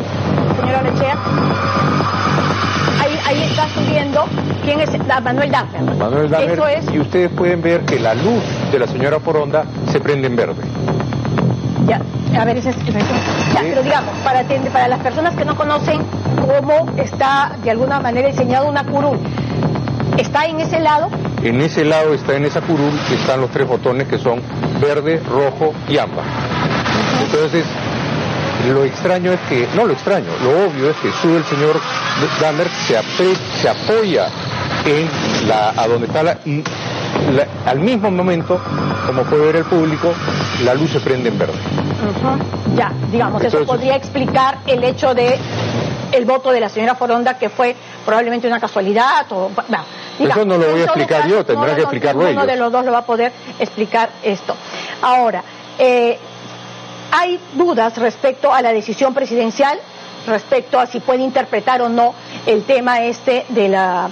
señor 0.60 0.76
ahí 3.32 3.44
está 3.44 3.68
subiendo 3.70 4.26
quién 4.64 4.80
es 4.82 4.90
Manuel 5.24 5.52
Daffer. 5.52 5.82
Manuel 5.82 6.30
Daffer, 6.30 6.84
y 6.94 7.00
ustedes 7.00 7.32
pueden 7.32 7.62
ver 7.62 7.82
que 7.82 8.00
la 8.00 8.14
luz 8.14 8.44
de 8.72 8.80
la 8.80 8.88
señora 8.88 9.20
Foronda 9.20 9.66
se 9.92 10.00
prende 10.00 10.28
en 10.28 10.36
verde. 10.36 10.62
Ya, 11.88 12.02
a 12.40 12.46
ver, 12.46 12.58
ese, 12.58 12.72
ya, 12.72 13.62
pero 13.62 13.84
digamos, 13.84 14.16
para, 14.24 14.44
para 14.72 14.88
las 14.88 15.00
personas 15.00 15.36
que 15.36 15.46
no 15.46 15.56
conocen 15.56 16.02
cómo 16.36 16.92
está 16.98 17.52
de 17.64 17.72
alguna 17.72 18.00
manera 18.00 18.28
diseñado 18.28 18.68
una 18.68 18.84
curul, 18.84 19.18
¿está 20.18 20.46
en 20.46 20.60
ese 20.60 20.80
lado? 20.80 21.10
En 21.42 21.60
ese 21.62 21.84
lado 21.84 22.14
está 22.14 22.36
en 22.36 22.46
esa 22.46 22.62
curul, 22.62 22.92
están 23.12 23.42
los 23.42 23.50
tres 23.50 23.68
botones 23.68 24.08
que 24.08 24.18
son 24.20 24.42
verde, 24.80 25.22
rojo 25.28 25.74
y 25.90 25.98
ámbar. 25.98 26.26
Entonces, 27.26 27.66
lo 28.68 28.84
extraño 28.84 29.32
es 29.34 29.40
que, 29.42 29.68
no 29.76 29.86
lo 29.86 29.94
extraño, 29.94 30.28
lo 30.44 30.66
obvio 30.66 30.90
es 30.90 30.98
que 30.98 31.12
sube 31.22 31.38
el 31.38 31.46
señor 31.46 31.80
Dahmer, 32.40 32.68
se, 32.70 33.00
se 33.62 33.70
apoya 33.70 34.28
en 34.86 35.10
la, 35.48 35.70
a 35.70 35.88
donde 35.88 36.08
está 36.08 36.24
la, 36.24 36.38
y 36.46 36.64
al 37.66 37.80
mismo 37.80 38.12
momento, 38.12 38.60
como 39.06 39.24
puede 39.24 39.46
ver 39.46 39.56
el 39.58 39.66
público, 39.66 40.14
la 40.64 40.74
luz 40.74 40.92
se 40.92 41.00
prende 41.00 41.30
en 41.30 41.38
verde. 41.38 41.54
Ya, 42.76 42.92
digamos, 43.12 43.44
eso 43.44 43.66
podría 43.66 43.96
explicar 43.96 44.60
el 44.68 44.84
hecho 44.84 45.14
de 45.14 45.38
el 46.12 46.26
voto 46.26 46.52
de 46.52 46.60
la 46.60 46.68
señora 46.68 46.96
Foronda 46.96 47.38
que 47.38 47.50
fue 47.50 47.76
probablemente 48.06 48.46
una 48.46 48.60
casualidad 48.60 49.26
o 49.32 49.50
eso 50.20 50.46
no 50.46 50.58
lo 50.58 50.72
voy 50.72 50.82
a 50.82 50.84
explicar 50.84 51.28
yo, 51.28 51.46
tendrá 51.46 51.76
que 51.76 51.82
explicarlo 51.82 52.24
ellos. 52.24 52.44
Uno 52.44 52.46
de 52.46 52.58
los 52.58 52.72
dos 52.72 52.86
lo 52.86 52.92
va 52.92 53.00
a 53.00 53.06
poder 53.06 53.32
explicar 53.60 54.10
esto. 54.24 54.56
Ahora, 55.02 55.44
eh, 55.80 56.20
hay 57.12 57.40
dudas 57.54 57.98
respecto 57.98 58.54
a 58.54 58.62
la 58.62 58.74
decisión 58.74 59.14
presidencial, 59.14 59.80
respecto 60.28 60.80
a 60.80 60.88
si 60.88 61.00
puede 61.00 61.24
interpretar 61.24 61.82
o 61.82 61.90
no 61.90 62.14
el 62.46 62.64
tema 62.64 63.04
este 63.04 63.46
de 63.50 63.70
la 63.70 64.10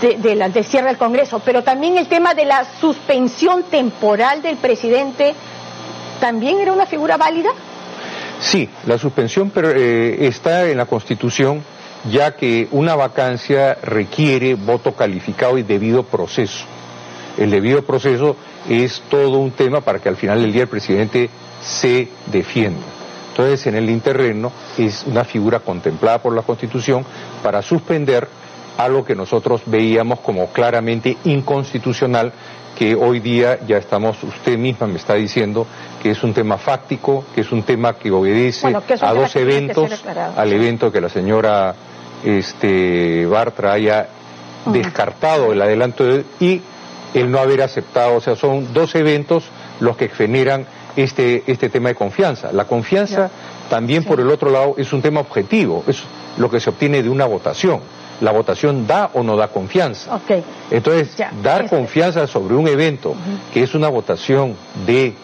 de, 0.00 0.34
la, 0.34 0.48
del 0.48 0.64
cierre 0.64 0.88
del 0.88 0.96
Congreso, 0.96 1.40
pero 1.44 1.62
también 1.62 1.98
el 1.98 2.08
tema 2.08 2.32
de 2.34 2.46
la 2.46 2.64
suspensión 2.80 3.64
temporal 3.64 4.40
del 4.40 4.56
presidente, 4.56 5.34
¿también 6.20 6.58
era 6.58 6.72
una 6.72 6.86
figura 6.86 7.18
válida? 7.18 7.50
Sí, 8.40 8.68
la 8.86 8.96
suspensión 8.96 9.50
pero, 9.50 9.70
eh, 9.70 10.26
está 10.26 10.68
en 10.68 10.78
la 10.78 10.86
Constitución 10.86 11.62
ya 12.10 12.36
que 12.36 12.68
una 12.70 12.94
vacancia 12.96 13.78
requiere 13.82 14.54
voto 14.54 14.94
calificado 14.94 15.56
y 15.58 15.62
debido 15.62 16.02
proceso. 16.02 16.66
El 17.38 17.50
debido 17.50 17.82
proceso 17.82 18.36
es 18.68 19.02
todo 19.08 19.38
un 19.38 19.50
tema 19.50 19.80
para 19.80 19.98
que 19.98 20.08
al 20.08 20.16
final 20.16 20.40
del 20.40 20.52
día 20.52 20.62
el 20.62 20.68
presidente 20.68 21.28
se 21.60 22.08
defienda. 22.26 22.82
Entonces, 23.30 23.66
en 23.66 23.74
el 23.74 23.90
interreno 23.90 24.52
es 24.78 25.04
una 25.06 25.24
figura 25.24 25.58
contemplada 25.58 26.18
por 26.18 26.34
la 26.34 26.42
Constitución 26.42 27.04
para 27.42 27.62
suspender 27.62 28.28
algo 28.78 29.04
que 29.04 29.16
nosotros 29.16 29.62
veíamos 29.66 30.20
como 30.20 30.48
claramente 30.48 31.16
inconstitucional, 31.24 32.32
que 32.76 32.94
hoy 32.94 33.20
día 33.20 33.58
ya 33.66 33.78
estamos, 33.78 34.22
usted 34.22 34.58
misma 34.58 34.86
me 34.86 34.96
está 34.96 35.14
diciendo 35.14 35.66
que 36.02 36.10
es 36.10 36.22
un 36.22 36.34
tema 36.34 36.58
fáctico, 36.58 37.24
que 37.34 37.40
es 37.40 37.52
un 37.52 37.62
tema 37.62 37.94
que 37.94 38.10
obedece 38.10 38.74
a 39.00 39.14
dos 39.14 39.34
eventos, 39.36 40.04
al 40.36 40.52
evento 40.52 40.90
que 40.90 41.00
la 41.00 41.08
señora 41.08 41.74
este, 42.24 43.26
Bartra 43.26 43.72
haya 43.72 44.08
descartado 44.66 45.52
el 45.52 45.60
adelanto 45.60 46.04
y 46.40 46.62
el 47.14 47.30
no 47.30 47.38
haber 47.38 47.62
aceptado, 47.62 48.16
o 48.16 48.20
sea, 48.20 48.36
son 48.36 48.74
dos 48.74 48.94
eventos 48.94 49.44
los 49.80 49.96
que 49.96 50.08
generan 50.08 50.66
este, 50.96 51.44
este 51.46 51.68
tema 51.70 51.88
de 51.88 51.94
confianza. 51.94 52.52
La 52.52 52.66
confianza 52.66 53.30
también 53.70 54.04
por 54.04 54.20
el 54.20 54.28
otro 54.28 54.50
lado 54.50 54.74
es 54.76 54.92
un 54.92 55.00
tema 55.00 55.20
objetivo, 55.20 55.84
es 55.86 56.02
lo 56.36 56.50
que 56.50 56.60
se 56.60 56.70
obtiene 56.70 57.02
de 57.02 57.08
una 57.08 57.26
votación. 57.26 57.80
La 58.20 58.30
votación 58.30 58.86
da 58.86 59.10
o 59.14 59.22
no 59.22 59.36
da 59.36 59.48
confianza. 59.48 60.20
Entonces, 60.70 61.16
dar 61.42 61.64
este. 61.64 61.76
confianza 61.76 62.26
sobre 62.26 62.54
un 62.54 62.68
evento 62.68 63.14
que 63.52 63.62
es 63.62 63.74
una 63.74 63.88
votación 63.88 64.56
de 64.86 65.14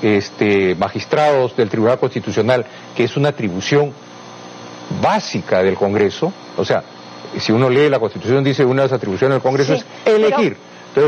este, 0.00 0.74
magistrados 0.74 1.54
del 1.56 1.68
Tribunal 1.68 1.98
Constitucional, 1.98 2.64
que 2.96 3.04
es 3.04 3.16
una 3.16 3.30
atribución 3.30 3.92
básica 5.00 5.62
del 5.62 5.74
Congreso, 5.76 6.32
o 6.56 6.64
sea, 6.64 6.82
si 7.38 7.52
uno 7.52 7.70
lee 7.70 7.88
la 7.88 7.98
Constitución 7.98 8.44
dice 8.44 8.64
una 8.64 8.82
de 8.82 8.88
las 8.88 8.96
atribuciones 8.96 9.36
del 9.36 9.42
Congreso 9.42 9.74
es 9.74 9.86
elegir. 10.04 10.56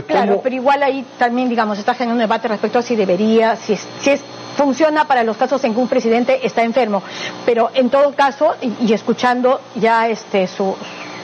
Claro, 0.06 0.40
pero 0.42 0.54
igual 0.54 0.82
ahí 0.82 1.04
también, 1.18 1.48
digamos, 1.48 1.78
está 1.78 1.94
generando 1.94 2.14
un 2.22 2.28
debate 2.28 2.48
respecto 2.48 2.78
a 2.78 2.82
si 2.82 2.96
debería, 2.96 3.56
si 3.56 3.74
es, 3.74 3.86
si 4.00 4.10
es 4.10 4.20
funciona 4.56 5.06
para 5.06 5.24
los 5.24 5.36
casos 5.36 5.62
en 5.64 5.74
que 5.74 5.80
un 5.80 5.88
presidente 5.88 6.46
está 6.46 6.62
enfermo. 6.62 7.02
Pero 7.44 7.70
en 7.74 7.90
todo 7.90 8.14
caso, 8.14 8.54
y, 8.80 8.92
escuchando 8.92 9.60
ya 9.74 10.08
este 10.08 10.46
su, 10.46 10.74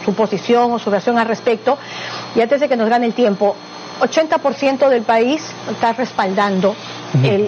su 0.04 0.14
posición 0.14 0.72
o 0.72 0.78
su 0.78 0.90
versión 0.90 1.18
al 1.18 1.26
respecto, 1.26 1.78
y 2.34 2.40
antes 2.40 2.60
de 2.60 2.68
que 2.68 2.76
nos 2.76 2.88
gane 2.88 3.06
el 3.06 3.14
tiempo, 3.14 3.54
80% 4.00 4.88
del 4.88 5.02
país 5.02 5.42
está 5.70 5.92
respaldando 5.92 6.74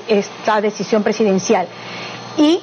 esta 0.08 0.60
decisión 0.60 1.02
presidencial. 1.02 1.66
Y 2.36 2.60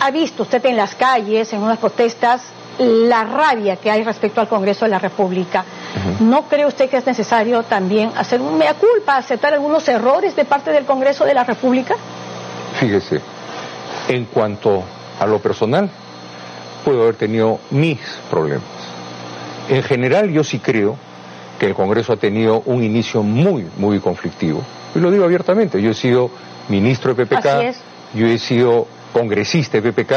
ha 0.00 0.10
visto 0.10 0.42
usted 0.42 0.64
en 0.66 0.76
las 0.76 0.94
calles, 0.94 1.52
en 1.52 1.62
unas 1.62 1.78
protestas, 1.78 2.42
la 2.78 3.24
rabia 3.24 3.76
que 3.76 3.90
hay 3.90 4.02
respecto 4.02 4.40
al 4.40 4.48
Congreso 4.48 4.84
de 4.84 4.90
la 4.90 4.98
República. 4.98 5.64
¿No 6.20 6.48
cree 6.48 6.66
usted 6.66 6.90
que 6.90 6.98
es 6.98 7.06
necesario 7.06 7.62
también 7.62 8.12
hacer 8.16 8.40
un 8.40 8.58
mea 8.58 8.74
culpa, 8.74 9.16
aceptar 9.16 9.54
algunos 9.54 9.88
errores 9.88 10.36
de 10.36 10.44
parte 10.44 10.70
del 10.70 10.84
Congreso 10.84 11.24
de 11.24 11.34
la 11.34 11.44
República? 11.44 11.94
Fíjese, 12.78 13.20
en 14.08 14.26
cuanto 14.26 14.82
a 15.18 15.26
lo 15.26 15.38
personal, 15.38 15.88
puedo 16.84 17.02
haber 17.02 17.16
tenido 17.16 17.58
mis 17.70 17.98
problemas. 18.30 18.64
En 19.68 19.82
general, 19.82 20.30
yo 20.30 20.44
sí 20.44 20.58
creo 20.58 20.96
que 21.58 21.66
el 21.66 21.74
Congreso 21.74 22.12
ha 22.12 22.16
tenido 22.16 22.62
un 22.66 22.84
inicio 22.84 23.22
muy, 23.22 23.66
muy 23.76 23.98
conflictivo. 24.00 24.62
Y 24.94 24.98
lo 24.98 25.10
digo 25.10 25.24
abiertamente, 25.24 25.80
yo 25.80 25.90
he 25.90 25.94
sido 25.94 26.30
ministro 26.68 27.14
de 27.14 27.26
PPK, 27.26 27.74
yo 28.14 28.26
he 28.26 28.38
sido 28.38 28.86
congresista 29.12 29.80
de 29.80 29.92
PPK, 29.92 30.12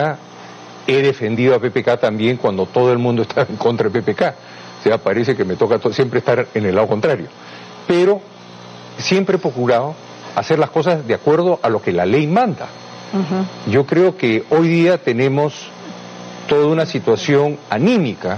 he 0.88 1.02
defendido 1.02 1.56
a 1.56 1.60
PPK 1.60 2.00
también 2.00 2.38
cuando 2.38 2.66
todo 2.66 2.92
el 2.92 2.98
mundo 2.98 3.22
estaba 3.28 3.48
en 3.50 3.56
contra 3.56 3.90
de 3.90 4.02
PPK. 4.02 4.34
O 4.80 4.84
sea, 4.84 4.98
parece 4.98 5.36
que 5.36 5.44
me 5.44 5.56
toca 5.56 5.80
siempre 5.92 6.20
estar 6.20 6.48
en 6.54 6.66
el 6.66 6.76
lado 6.76 6.88
contrario. 6.88 7.28
Pero 7.88 8.22
siempre 8.98 9.36
he 9.36 9.40
procurado 9.40 9.96
hacer 10.36 10.60
las 10.60 10.70
cosas 10.70 11.06
de 11.06 11.14
acuerdo 11.14 11.60
a 11.62 11.70
lo 11.70 11.82
que 11.82 11.92
la 11.92 12.06
ley 12.06 12.28
manda. 12.28 12.68
Yo 13.68 13.86
creo 13.86 14.16
que 14.16 14.44
hoy 14.52 14.68
día 14.68 15.00
tenemos 15.00 15.54
toda 16.48 16.68
una 16.68 16.86
situación 16.86 17.58
anímica 17.70 18.38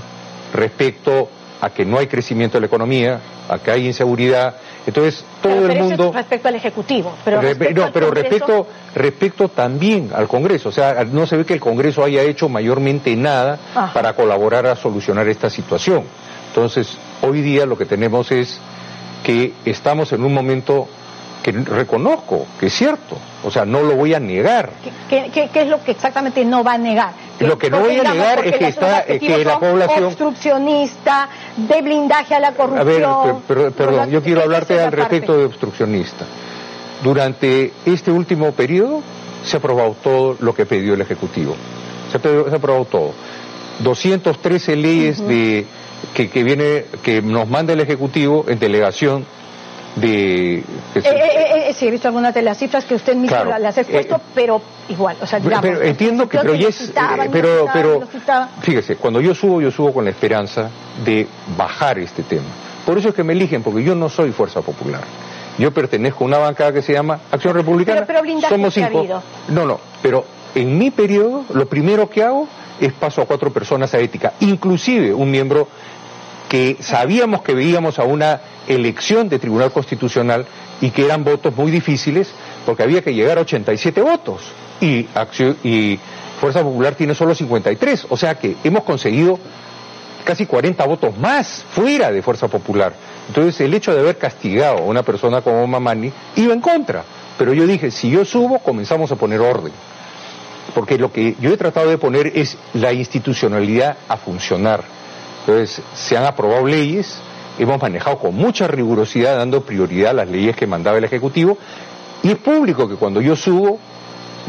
respecto 0.53 1.29
a 1.59 1.69
que 1.69 1.85
no 1.85 1.99
hay 1.99 2.07
crecimiento 2.07 2.57
de 2.57 2.61
la 2.61 2.67
economía, 2.67 3.19
a 3.49 3.59
que 3.59 3.69
hay 3.69 3.85
inseguridad. 3.85 4.55
Entonces, 4.87 5.23
todo 5.41 5.67
el 5.67 5.77
mundo... 5.77 6.11
respecto 6.13 6.47
al 6.47 6.55
Ejecutivo. 6.55 7.13
Pero 7.23 7.41
respecto 7.41 7.85
no, 7.85 7.91
pero 7.91 8.11
respecto, 8.11 8.67
respecto 8.95 9.49
también 9.49 10.09
al 10.15 10.27
Congreso. 10.27 10.69
O 10.69 10.71
sea, 10.71 11.03
no 11.03 11.27
se 11.27 11.37
ve 11.37 11.45
que 11.45 11.53
el 11.53 11.59
Congreso 11.59 12.03
haya 12.03 12.23
hecho 12.23 12.49
mayormente 12.49 13.15
nada 13.15 13.59
para 13.93 14.13
colaborar 14.13 14.65
a 14.65 14.75
solucionar 14.75 15.27
esta 15.27 15.49
situación. 15.49 16.03
Entonces, 16.51 16.97
hoy 17.21 17.41
día 17.41 17.65
lo 17.65 17.77
que 17.77 17.85
tenemos 17.85 18.29
es 18.31 18.59
que 19.23 19.53
estamos 19.63 20.11
en 20.11 20.23
un 20.25 20.33
momento 20.33 20.89
que 21.41 21.53
reconozco 21.53 22.45
que 22.59 22.67
es 22.67 22.73
cierto, 22.73 23.17
o 23.43 23.49
sea, 23.49 23.65
no 23.65 23.81
lo 23.81 23.95
voy 23.95 24.13
a 24.13 24.19
negar. 24.19 24.71
¿Qué, 25.09 25.49
es 25.53 25.67
lo 25.67 25.81
que 25.81 25.91
exactamente 25.91 26.43
no 26.43 26.61
va 26.61 26.73
a 26.73 26.77
negar? 26.77 27.13
Lo 27.39 27.57
que 27.57 27.69
no 27.69 27.79
voy 27.79 27.97
a 27.99 28.03
negar 28.03 28.45
es 28.45 28.57
que 28.57 28.67
está 28.67 29.05
que 29.05 29.45
la 29.45 29.59
población 29.59 30.03
obstruccionista, 30.05 31.29
de 31.55 31.81
blindaje 31.81 32.35
a 32.35 32.39
la 32.41 32.51
corrupción. 32.51 33.03
A 33.03 33.53
ver, 33.53 33.71
perdón, 33.71 34.11
yo 34.11 34.21
quiero 34.21 34.41
hablarte 34.41 34.79
al 34.79 34.91
respecto 34.91 35.37
de 35.37 35.45
obstruccionista. 35.45 36.25
Durante 37.01 37.71
este 37.85 38.11
último 38.11 38.51
periodo 38.51 39.01
se 39.43 39.55
ha 39.55 39.59
aprobado 39.59 39.95
todo 40.03 40.35
lo 40.41 40.53
que 40.53 40.65
pidió 40.65 40.95
el 40.95 41.01
ejecutivo. 41.01 41.55
Se 42.11 42.17
ha, 42.17 42.55
aprobado 42.55 42.85
todo. 42.85 43.13
213 43.79 44.75
leyes 44.75 45.25
de 45.25 45.65
que, 46.13 46.29
que 46.29 46.43
viene 46.43 46.85
que 47.03 47.21
nos 47.21 47.47
manda 47.47 47.73
el 47.73 47.79
ejecutivo 47.79 48.45
en 48.47 48.59
delegación 48.59 49.25
de... 49.95 50.59
Eh, 50.59 50.63
eh, 50.95 51.69
eh, 51.69 51.73
sí, 51.73 51.87
he 51.87 51.91
visto 51.91 52.07
algunas 52.07 52.33
de 52.33 52.41
las 52.41 52.57
cifras 52.57 52.85
que 52.85 52.95
usted 52.95 53.15
mismo 53.15 53.43
las 53.43 53.77
ha 53.77 53.81
expuesto, 53.81 54.21
pero 54.33 54.61
igual, 54.89 55.17
o 55.21 55.27
sea, 55.27 55.39
digamos, 55.39 55.61
pero, 55.61 55.81
entiendo 55.81 56.29
que, 56.29 56.37
pero, 56.39 56.53
pero, 57.31 57.65
pero 57.73 58.07
fíjese, 58.61 58.95
cuando 58.95 59.19
yo 59.21 59.35
subo, 59.35 59.61
yo 59.61 59.71
subo 59.71 59.93
con 59.93 60.05
la 60.05 60.11
esperanza 60.11 60.69
de 61.03 61.27
bajar 61.57 61.99
este 61.99 62.23
tema. 62.23 62.47
Por 62.85 62.97
eso 62.97 63.09
es 63.09 63.15
que 63.15 63.23
me 63.23 63.33
eligen, 63.33 63.63
porque 63.63 63.83
yo 63.83 63.95
no 63.95 64.09
soy 64.09 64.31
Fuerza 64.31 64.61
Popular. 64.61 65.01
Yo 65.57 65.71
pertenezco 65.71 66.23
a 66.23 66.27
una 66.27 66.37
bancada 66.37 66.71
que 66.71 66.81
se 66.81 66.93
llama 66.93 67.19
Acción 67.29 67.53
Republicana. 67.53 68.05
Pero, 68.05 68.21
Somos 68.47 68.73
cinco. 68.73 69.21
No, 69.49 69.65
no, 69.65 69.79
pero 70.01 70.25
en 70.55 70.77
mi 70.77 70.89
periodo, 70.89 71.45
lo 71.53 71.67
primero 71.67 72.09
que 72.09 72.23
hago 72.23 72.47
es 72.81 72.93
paso 72.93 73.21
a 73.21 73.25
cuatro 73.25 73.51
personas 73.51 73.93
a 73.93 73.99
ética, 73.99 74.33
inclusive 74.39 75.13
un 75.13 75.29
miembro 75.31 75.67
que 76.49 76.77
sabíamos 76.81 77.43
que 77.43 77.53
veíamos 77.53 77.97
a 77.99 78.03
una 78.03 78.41
elección 78.67 79.29
de 79.29 79.39
Tribunal 79.39 79.71
Constitucional 79.71 80.45
y 80.81 80.89
que 80.89 81.05
eran 81.05 81.23
votos 81.23 81.55
muy 81.55 81.71
difíciles 81.71 82.29
porque 82.65 82.83
había 82.83 83.01
que 83.01 83.13
llegar 83.13 83.37
a 83.37 83.41
87 83.41 84.01
votos 84.01 84.41
y, 84.81 85.07
y 85.63 85.99
Fuerza 86.39 86.61
Popular 86.63 86.95
tiene 86.95 87.15
solo 87.15 87.35
53, 87.35 88.07
o 88.09 88.17
sea 88.17 88.35
que 88.35 88.57
hemos 88.63 88.83
conseguido 88.83 89.39
casi 90.25 90.45
40 90.45 90.85
votos 90.85 91.17
más 91.17 91.63
fuera 91.71 92.11
de 92.11 92.21
Fuerza 92.21 92.47
Popular. 92.47 92.93
Entonces 93.27 93.61
el 93.61 93.73
hecho 93.73 93.93
de 93.93 94.01
haber 94.01 94.17
castigado 94.17 94.79
a 94.79 94.81
una 94.81 95.03
persona 95.03 95.41
como 95.41 95.65
Mamani 95.67 96.11
iba 96.35 96.53
en 96.53 96.61
contra. 96.61 97.03
Pero 97.37 97.53
yo 97.53 97.65
dije, 97.65 97.91
si 97.91 98.09
yo 98.09 98.25
subo, 98.25 98.59
comenzamos 98.59 99.11
a 99.11 99.15
poner 99.15 99.39
orden. 99.39 99.71
Porque 100.73 100.97
lo 100.97 101.11
que 101.11 101.35
yo 101.39 101.51
he 101.51 101.57
tratado 101.57 101.89
de 101.89 101.97
poner 101.97 102.27
es 102.35 102.57
la 102.73 102.93
institucionalidad 102.93 103.97
a 104.07 104.17
funcionar 104.17 104.83
entonces, 105.41 105.81
se 105.95 106.17
han 106.17 106.25
aprobado 106.25 106.65
leyes, 106.65 107.15
hemos 107.57 107.81
manejado 107.81 108.17
con 108.19 108.35
mucha 108.35 108.67
rigurosidad, 108.67 109.37
dando 109.37 109.61
prioridad 109.61 110.11
a 110.11 110.13
las 110.13 110.29
leyes 110.29 110.55
que 110.55 110.67
mandaba 110.67 110.97
el 110.97 111.03
Ejecutivo, 111.03 111.57
y 112.23 112.31
es 112.31 112.37
público 112.37 112.87
que 112.87 112.95
cuando 112.95 113.21
yo 113.21 113.35
subo, 113.35 113.79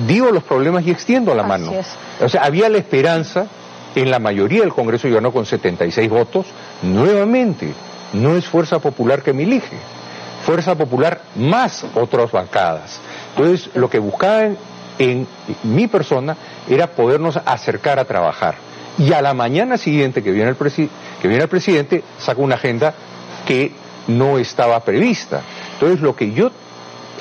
digo 0.07 0.31
los 0.31 0.43
problemas 0.43 0.87
y 0.87 0.91
extiendo 0.91 1.35
la 1.35 1.43
mano. 1.43 1.73
O 2.21 2.29
sea, 2.29 2.43
había 2.43 2.69
la 2.69 2.79
esperanza, 2.79 3.47
en 3.95 4.11
la 4.11 4.19
mayoría 4.19 4.61
del 4.61 4.73
Congreso 4.73 5.09
yo 5.09 5.15
ganó 5.15 5.33
con 5.33 5.47
76 5.47 6.11
votos, 6.11 6.47
nuevamente, 6.83 7.73
no 8.13 8.37
es 8.37 8.47
Fuerza 8.47 8.79
Popular 8.79 9.23
que 9.23 9.33
me 9.33 9.45
elige, 9.45 9.77
Fuerza 10.45 10.75
Popular 10.75 11.23
más 11.37 11.87
otras 11.95 12.31
bancadas. 12.31 13.01
Entonces, 13.35 13.71
lo 13.75 13.89
que 13.89 13.99
buscaban 13.99 14.59
en 14.99 15.27
mi 15.63 15.89
persona 15.89 16.37
era 16.69 16.89
podernos 16.89 17.39
acercar 17.45 17.99
a 17.99 18.05
trabajar 18.05 18.55
y 18.99 19.13
a 19.13 19.23
la 19.23 19.35
mañana 19.35 19.79
siguiente 19.79 20.23
que 20.23 20.31
viene 20.31 20.51
el, 20.51 20.57
que 20.57 21.29
viene 21.29 21.43
el 21.43 21.49
presidente 21.49 22.03
saca 22.19 22.41
una 22.41 22.57
agenda 22.57 22.95
que 23.47 23.73
no 24.09 24.39
estaba 24.39 24.81
prevista. 24.81 25.43
Entonces 25.75 26.01
lo 26.01 26.15
que 26.15 26.33
yo 26.33 26.51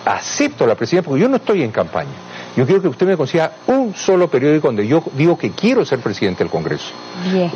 acepto 0.05 0.65
la 0.65 0.75
presidencia, 0.75 1.07
porque 1.07 1.21
yo 1.21 1.29
no 1.29 1.37
estoy 1.37 1.63
en 1.63 1.71
campaña, 1.71 2.09
yo 2.55 2.65
quiero 2.65 2.81
que 2.81 2.87
usted 2.89 3.07
me 3.07 3.15
consiga 3.15 3.53
un 3.67 3.95
solo 3.95 4.27
periódico 4.27 4.67
donde 4.67 4.85
yo 4.85 5.03
digo 5.13 5.37
que 5.37 5.51
quiero 5.51 5.85
ser 5.85 5.99
presidente 5.99 6.43
del 6.43 6.51
Congreso. 6.51 6.91
Bien. 7.31 7.51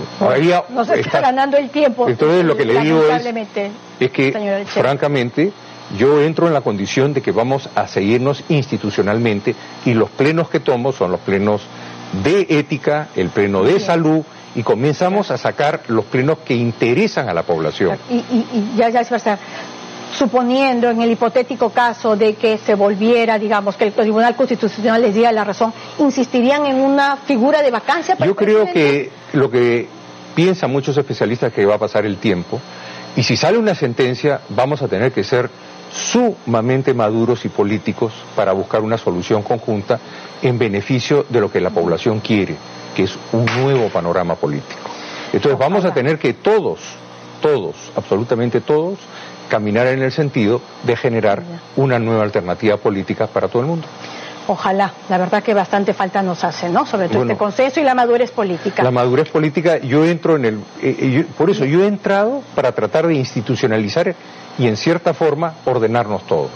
no 0.70 0.86
se 0.86 1.00
está, 1.02 1.20
ganando 1.22 1.58
el 1.58 1.70
tiempo. 1.70 2.08
Entonces 2.08 2.46
lo 2.46 2.56
que 2.56 2.66
le 2.66 2.80
digo 2.80 3.04
es, 3.08 3.26
es 4.00 4.12
que, 4.12 4.66
francamente, 4.68 5.52
yo 5.98 6.22
entro 6.22 6.48
en 6.48 6.54
la 6.54 6.62
condición 6.62 7.14
de 7.14 7.22
que 7.22 7.32
vamos 7.32 7.70
a 7.76 7.88
seguirnos 7.88 8.44
institucionalmente 8.50 9.56
y 9.86 9.94
los 9.94 10.10
plenos 10.10 10.50
que 10.50 10.60
tomo 10.60 10.92
son 10.92 11.12
los 11.12 11.22
plenos 11.22 11.62
de 12.24 12.48
ética, 12.50 13.10
el 13.16 13.30
pleno 13.30 13.64
de 13.64 13.80
salud 13.80 14.24
y 14.56 14.64
comenzamos 14.64 15.32
a 15.32 15.38
sacar 15.38 15.82
los 15.88 16.06
plenos 16.06 16.40
que 16.40 16.56
interesan 16.56 17.28
a 17.30 17.34
la 17.34 17.44
población. 17.44 17.98
Y, 18.10 18.16
y, 18.16 18.48
y 18.54 18.78
ya, 18.78 18.90
ya 18.90 19.02
verdad 19.04 19.40
suponiendo 20.16 20.90
en 20.90 21.02
el 21.02 21.12
hipotético 21.12 21.70
caso 21.72 22.16
de 22.16 22.36
que 22.36 22.58
se 22.58 22.76
volviera, 22.76 23.38
digamos, 23.38 23.76
que 23.76 23.86
el 23.86 23.94
Tribunal 23.94 24.36
Constitucional 24.36 25.02
les 25.02 25.14
diera 25.14 25.32
la 25.32 25.44
razón, 25.44 25.74
¿insistirían 26.00 26.66
en 26.66 26.78
una 26.78 27.18
figura 27.18 27.62
de 27.62 27.72
vacancia? 27.72 28.16
Yo 28.24 28.36
creo 28.36 28.66
que 28.72 29.12
lo 29.34 29.52
que 29.52 29.88
piensan 30.34 30.72
muchos 30.72 30.98
especialistas 30.98 31.50
es 31.50 31.56
que 31.56 31.66
va 31.66 31.76
a 31.76 31.80
pasar 31.80 32.06
el 32.06 32.18
tiempo 32.18 32.60
y 33.16 33.24
si 33.24 33.38
sale 33.38 33.58
una 33.58 33.76
sentencia 33.76 34.42
vamos 34.50 34.82
a 34.82 34.88
tener 34.88 35.12
que 35.12 35.24
ser 35.24 35.50
sumamente 35.96 36.94
maduros 36.94 37.46
y 37.46 37.50
políticos 37.50 38.14
para 38.36 38.52
buscar 38.52 38.82
una 38.82 38.98
solución 38.98 39.44
conjunta 39.44 40.00
en 40.42 40.60
beneficio 40.60 41.26
de 41.30 41.40
lo 41.40 41.50
que 41.50 41.62
la 41.62 41.70
población 41.70 42.20
quiere, 42.20 42.56
que 42.96 43.04
es 43.04 43.18
un 43.32 43.46
nuevo 43.46 43.90
panorama 43.90 44.36
político. 44.36 44.90
Entonces 45.32 45.58
vamos 45.58 45.86
a 45.86 45.94
tener 45.94 46.20
que 46.20 46.34
todos, 46.34 46.80
todos, 47.42 47.76
absolutamente 47.96 48.62
todos, 48.62 49.00
caminar 49.50 49.88
en 49.88 50.02
el 50.02 50.12
sentido 50.12 50.62
de 50.84 50.96
generar 50.98 51.44
una 51.76 52.00
nueva 52.00 52.24
alternativa 52.24 52.78
política 52.78 53.28
para 53.28 53.48
todo 53.48 53.62
el 53.62 53.68
mundo. 53.68 53.88
Ojalá, 54.48 54.94
la 55.10 55.18
verdad 55.18 55.42
que 55.42 55.56
bastante 55.56 55.94
falta 55.94 56.22
nos 56.22 56.44
hace, 56.44 56.70
¿no? 56.70 56.86
Sobre 56.86 57.10
todo 57.10 57.24
este 57.24 57.36
consenso 57.36 57.80
y 57.80 57.84
la 57.84 57.96
madurez 57.96 58.30
política. 58.30 58.84
La 58.84 58.92
madurez 58.92 59.30
política, 59.30 59.80
yo 59.80 60.06
entro 60.06 60.36
en 60.36 60.46
el... 60.46 60.56
Eh, 60.82 60.96
eh, 61.00 61.26
por 61.36 61.50
eso 61.50 61.66
yo 61.66 61.84
he 61.84 61.88
entrado 61.88 62.44
para 62.54 62.72
tratar 62.74 63.08
de 63.08 63.16
institucionalizar 63.16 64.16
y 64.58 64.68
en 64.68 64.78
cierta 64.78 65.14
forma 65.14 65.56
ordenarnos 65.66 66.26
todos. 66.28 66.52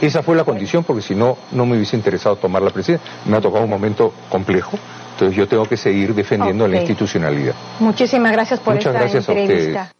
Esa 0.00 0.22
fue 0.22 0.36
la 0.36 0.44
condición 0.44 0.84
porque 0.84 1.02
si 1.02 1.14
no, 1.14 1.36
no 1.52 1.66
me 1.66 1.76
hubiese 1.76 1.96
interesado 1.96 2.36
tomar 2.36 2.62
la 2.62 2.70
presidencia. 2.70 3.10
Me 3.24 3.36
ha 3.36 3.40
tocado 3.40 3.64
un 3.64 3.70
momento 3.70 4.12
complejo, 4.28 4.78
entonces 5.12 5.36
yo 5.36 5.48
tengo 5.48 5.64
que 5.64 5.76
seguir 5.76 6.14
defendiendo 6.14 6.68
la 6.68 6.76
institucionalidad. 6.76 7.54
Muchísimas 7.80 8.32
gracias 8.32 8.60
por 8.60 8.76
esta 8.76 9.06
entrevista. 9.06 9.92